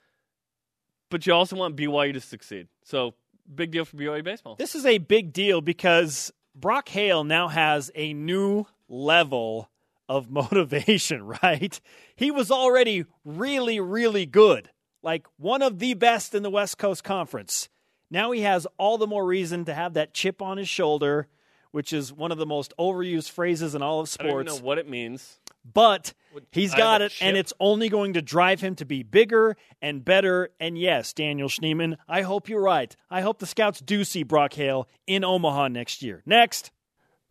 [1.09, 2.69] but you also want BYU to succeed.
[2.83, 3.15] So
[3.55, 4.57] big deal for BYU baseball.
[4.57, 9.71] this is a big deal because Brock Hale now has a new level
[10.07, 11.81] of motivation, right?
[12.15, 14.69] He was already really, really good,
[15.03, 17.71] like one of the best in the West Coast Conference.
[18.11, 21.27] Now he has all the more reason to have that chip on his shoulder,
[21.71, 24.47] which is one of the most overused phrases in all of I don't sports.
[24.61, 25.39] know what it means.
[25.65, 26.13] But
[26.51, 30.51] he's got it, and it's only going to drive him to be bigger and better.
[30.61, 32.95] And yes, Daniel Schneemann, I hope you're right.
[33.11, 36.23] I hope the scouts do see Brock Hale in Omaha next year.
[36.27, 36.71] Next.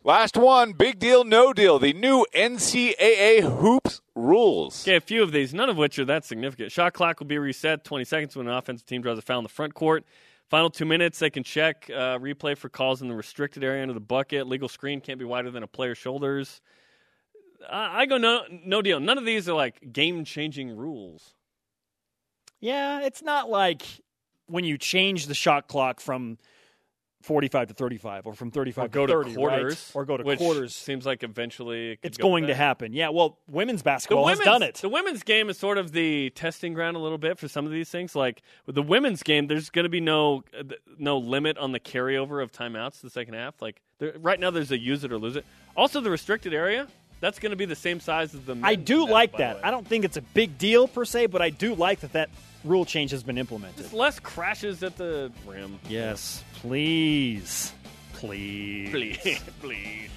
[0.06, 1.78] Last one, big deal, no deal.
[1.78, 4.84] The new NCAA hoops rules.
[4.84, 6.70] Okay, a few of these, none of which are that significant.
[6.70, 9.44] Shot clock will be reset 20 seconds when an offensive team draws a foul in
[9.44, 10.04] the front court.
[10.50, 13.94] Final two minutes, they can check uh, replay for calls in the restricted area under
[13.94, 14.46] the bucket.
[14.46, 16.60] Legal screen can't be wider than a player's shoulders.
[17.70, 19.00] I, I go no, no deal.
[19.00, 21.34] None of these are like game changing rules.
[22.60, 23.82] Yeah, it's not like
[24.46, 26.38] when you change the shot clock from
[27.24, 30.00] 45 to 35 or from 35 Or go to to 30, quarters, right?
[30.00, 30.74] or go to quarters.
[30.74, 32.92] Seems like eventually it It's go going to happen.
[32.92, 34.76] Yeah, well, women's basketball has done it.
[34.76, 37.72] the women's game is sort of the testing ground a little bit for some of
[37.72, 38.14] these things.
[38.14, 40.44] Like with the women's game, there's going to be no
[40.98, 43.60] no limit on the carryover of timeouts the second half.
[43.62, 45.46] Like there, right now, there's a use it or lose it.
[45.76, 46.88] Also, the restricted area
[47.24, 48.56] that's going to be the same size as the.
[48.62, 49.64] I do net, like that.
[49.64, 52.28] I don't think it's a big deal per se, but I do like that that
[52.64, 53.78] rule change has been implemented.
[53.78, 55.78] Just less crashes at the rim.
[55.88, 57.72] Yes, please.
[58.12, 58.90] Please.
[58.90, 60.10] Please, please.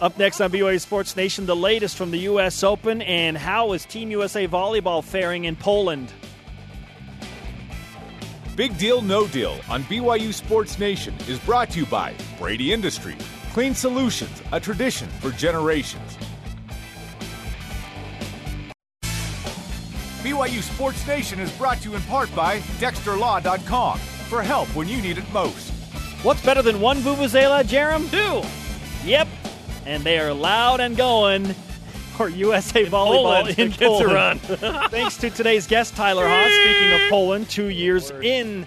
[0.00, 2.62] Up next on BYU Sports Nation, the latest from the U.S.
[2.62, 6.12] Open and how is Team USA volleyball faring in Poland?
[8.54, 13.24] Big Deal No Deal on BYU Sports Nation is brought to you by Brady Industries.
[13.52, 16.18] Clean Solutions, a tradition for generations.
[20.28, 25.00] BYU Sports Nation is brought to you in part by DexterLaw.com for help when you
[25.00, 25.70] need it most.
[26.22, 28.10] What's better than one Vuvuzela, Jarom?
[28.10, 28.46] Two.
[29.08, 29.26] Yep.
[29.86, 31.46] And they are loud and going
[32.18, 34.40] for USA volleyball Poland, in the kids are Poland.
[34.90, 36.52] Thanks to today's guest, Tyler Haws.
[36.52, 38.66] Speaking of Poland, two years in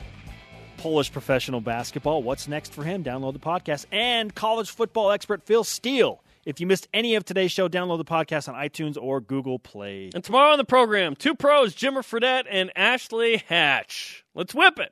[0.77, 2.23] Polish professional basketball.
[2.23, 3.03] What's next for him?
[3.03, 3.85] Download the podcast.
[3.91, 6.23] And college football expert Phil Steele.
[6.43, 10.09] If you missed any of today's show, download the podcast on iTunes or Google Play.
[10.15, 14.25] And tomorrow on the program, two pros, Jimmer Fredette and Ashley Hatch.
[14.33, 14.91] Let's whip it.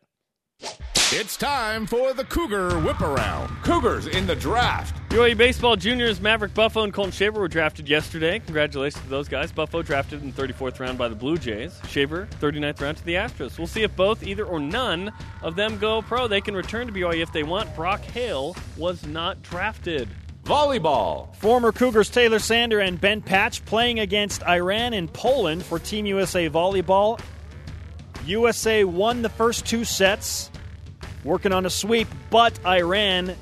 [1.12, 3.48] It's time for the Cougar Whip Around.
[3.64, 4.96] Cougars in the draft.
[5.10, 8.38] BYU baseball juniors Maverick Buffo and Colton Shaver were drafted yesterday.
[8.38, 9.52] Congratulations to those guys.
[9.52, 11.80] Buffo drafted in 34th round by the Blue Jays.
[11.88, 13.58] Shaver 39th round to the Astros.
[13.58, 16.28] We'll see if both, either or none of them go pro.
[16.28, 17.76] They can return to BYU if they want.
[17.76, 20.10] Brock Hale was not drafted.
[20.50, 21.32] Volleyball.
[21.36, 26.50] Former Cougars Taylor Sander and Ben Patch playing against Iran and Poland for Team USA
[26.50, 27.22] Volleyball.
[28.26, 30.50] USA won the first two sets,
[31.24, 33.36] working on a sweep, but Iran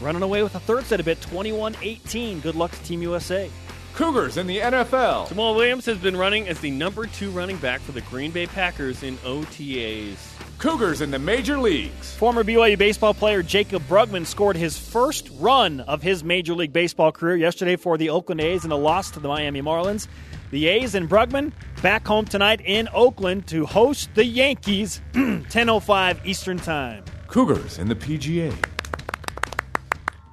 [0.00, 2.40] running away with a third set a bit 21 18.
[2.40, 3.48] Good luck to Team USA.
[3.94, 5.28] Cougars in the NFL.
[5.28, 8.46] Jamaal Williams has been running as the number two running back for the Green Bay
[8.46, 10.16] Packers in OTAs.
[10.62, 12.14] Cougars in the major leagues.
[12.14, 17.10] Former BYU baseball player Jaycob Brugman scored his first run of his Major League Baseball
[17.10, 20.06] career yesterday for the Oakland A's in a loss to the Miami Marlins.
[20.52, 21.50] The A's and Brugman
[21.82, 27.02] back home tonight in Oakland to host the Yankees, 10:05 Eastern Time.
[27.26, 28.54] Cougars in the PGA.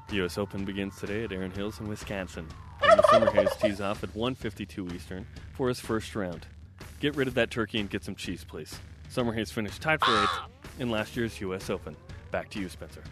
[0.10, 0.38] The U.S.
[0.38, 2.48] Open begins today at Erin Hills in Wisconsin.
[2.84, 6.46] And the Summerhays tees off at 1:52 Eastern for his first round.
[7.00, 8.78] Get rid of that turkey and get some cheese, please.
[9.10, 10.40] Summerhays finished tied for eighth
[10.80, 11.70] in last year's U.S.
[11.70, 11.96] Open.
[12.32, 13.04] Back to you, Spencer.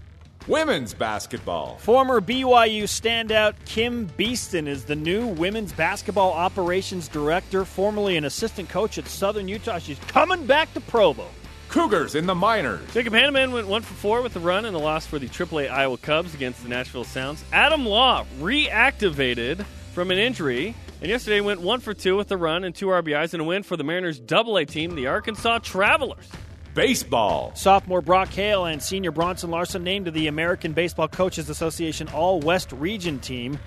[0.47, 1.77] Women's basketball.
[1.79, 8.69] Former BYU standout Kim Beeston is the new women's basketball operations director, formerly an assistant
[8.69, 9.79] coach at Southern Utah.
[9.79, 11.27] She's coming back to Provo.
[11.67, 12.79] Cougars in the minors.
[12.93, 15.69] Jacob Hannemann went one for four with the run and the loss for the AAA
[15.69, 17.43] Iowa Cubs against the Nashville Sounds.
[17.51, 22.63] Adam Law reactivated from an injury and yesterday went one for two with a run
[22.63, 26.27] and two RBIs and a win for the Mariners double A team, the Arkansas Travelers.
[26.73, 27.51] Baseball.
[27.55, 32.39] Sophomore Brock Hale and senior Bronson Larson named to the American Baseball Coaches Association All
[32.39, 33.57] West Region team.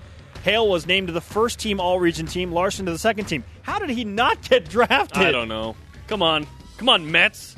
[0.43, 3.43] Hale was named to the first team All Region team, Larson to the second team.
[3.63, 5.17] How did he not get drafted?
[5.21, 5.75] I don't know.
[6.07, 6.47] Come on.
[6.77, 7.55] Come on, Mets.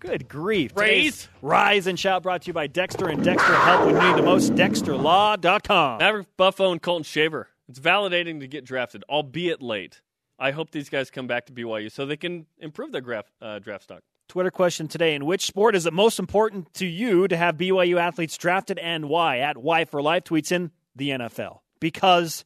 [0.00, 0.72] Good grief.
[0.76, 1.28] Raise.
[1.42, 4.22] Rise and Shout brought to you by Dexter and Dexter Help when you need the
[4.22, 4.54] most.
[4.54, 5.98] DexterLaw.com.
[5.98, 7.48] Maverick Buffo and Colton Shaver.
[7.68, 10.00] It's validating to get drafted, albeit late.
[10.38, 13.58] I hope these guys come back to BYU so they can improve their graph, uh,
[13.58, 14.02] draft stock.
[14.28, 17.98] Twitter question today In which sport is it most important to you to have BYU
[17.98, 19.38] athletes drafted and why?
[19.38, 21.60] At Y for Life tweets in the NFL.
[21.80, 22.44] Because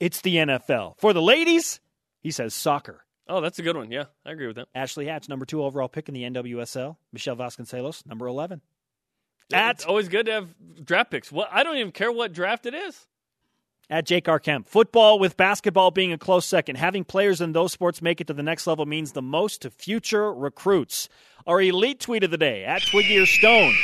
[0.00, 0.98] it's the NFL.
[0.98, 1.80] For the ladies,
[2.20, 3.04] he says soccer.
[3.28, 3.92] Oh, that's a good one.
[3.92, 4.68] Yeah, I agree with that.
[4.74, 6.96] Ashley Hatch, number two overall pick in the NWSL.
[7.12, 8.60] Michelle Vasconcelos, number 11.
[9.44, 10.54] it's At, always good to have
[10.84, 11.30] draft picks.
[11.30, 13.06] What I don't even care what draft it is.
[13.90, 14.38] At Jake R.
[14.38, 14.68] Kemp.
[14.68, 16.76] Football with basketball being a close second.
[16.76, 19.70] Having players in those sports make it to the next level means the most to
[19.70, 21.08] future recruits.
[21.44, 23.74] Our elite tweet of the day at Twiggy or Stone.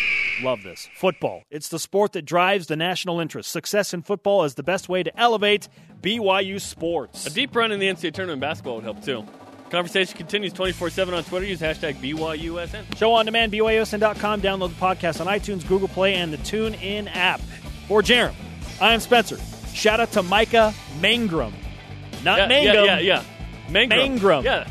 [0.43, 0.89] Love this.
[0.95, 1.43] Football.
[1.51, 3.51] It's the sport that drives the national interest.
[3.51, 5.69] Success in football is the best way to elevate
[6.03, 7.27] BYU sports.
[7.27, 9.25] A deep run in the NCAA tournament basketball would help too.
[9.71, 11.47] Conversation continues 24 7 on Twitter.
[11.47, 12.97] Use hashtag BYUSN.
[12.97, 14.41] Show on demand, BYUSN.com.
[14.41, 17.41] Download the podcast on iTunes, Google Play, and the TuneIn app.
[17.89, 18.35] For Jarom,
[18.81, 19.39] I am Spencer.
[19.77, 21.53] Shout out to Micah Mangrum.
[22.25, 22.85] Not Yeah, Mangum.
[22.87, 23.23] yeah, yeah, yeah.
[23.69, 24.19] Mangrum.
[24.19, 24.43] Mangrum.
[24.45, 24.67] Yeah.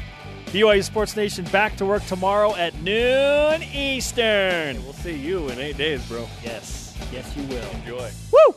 [0.47, 4.83] BYU Sports Nation back to work tomorrow at noon Eastern.
[4.83, 6.27] We'll see you in eight days, bro.
[6.43, 6.97] Yes.
[7.11, 7.69] Yes, you will.
[7.81, 8.09] Enjoy.
[8.31, 8.53] Woo!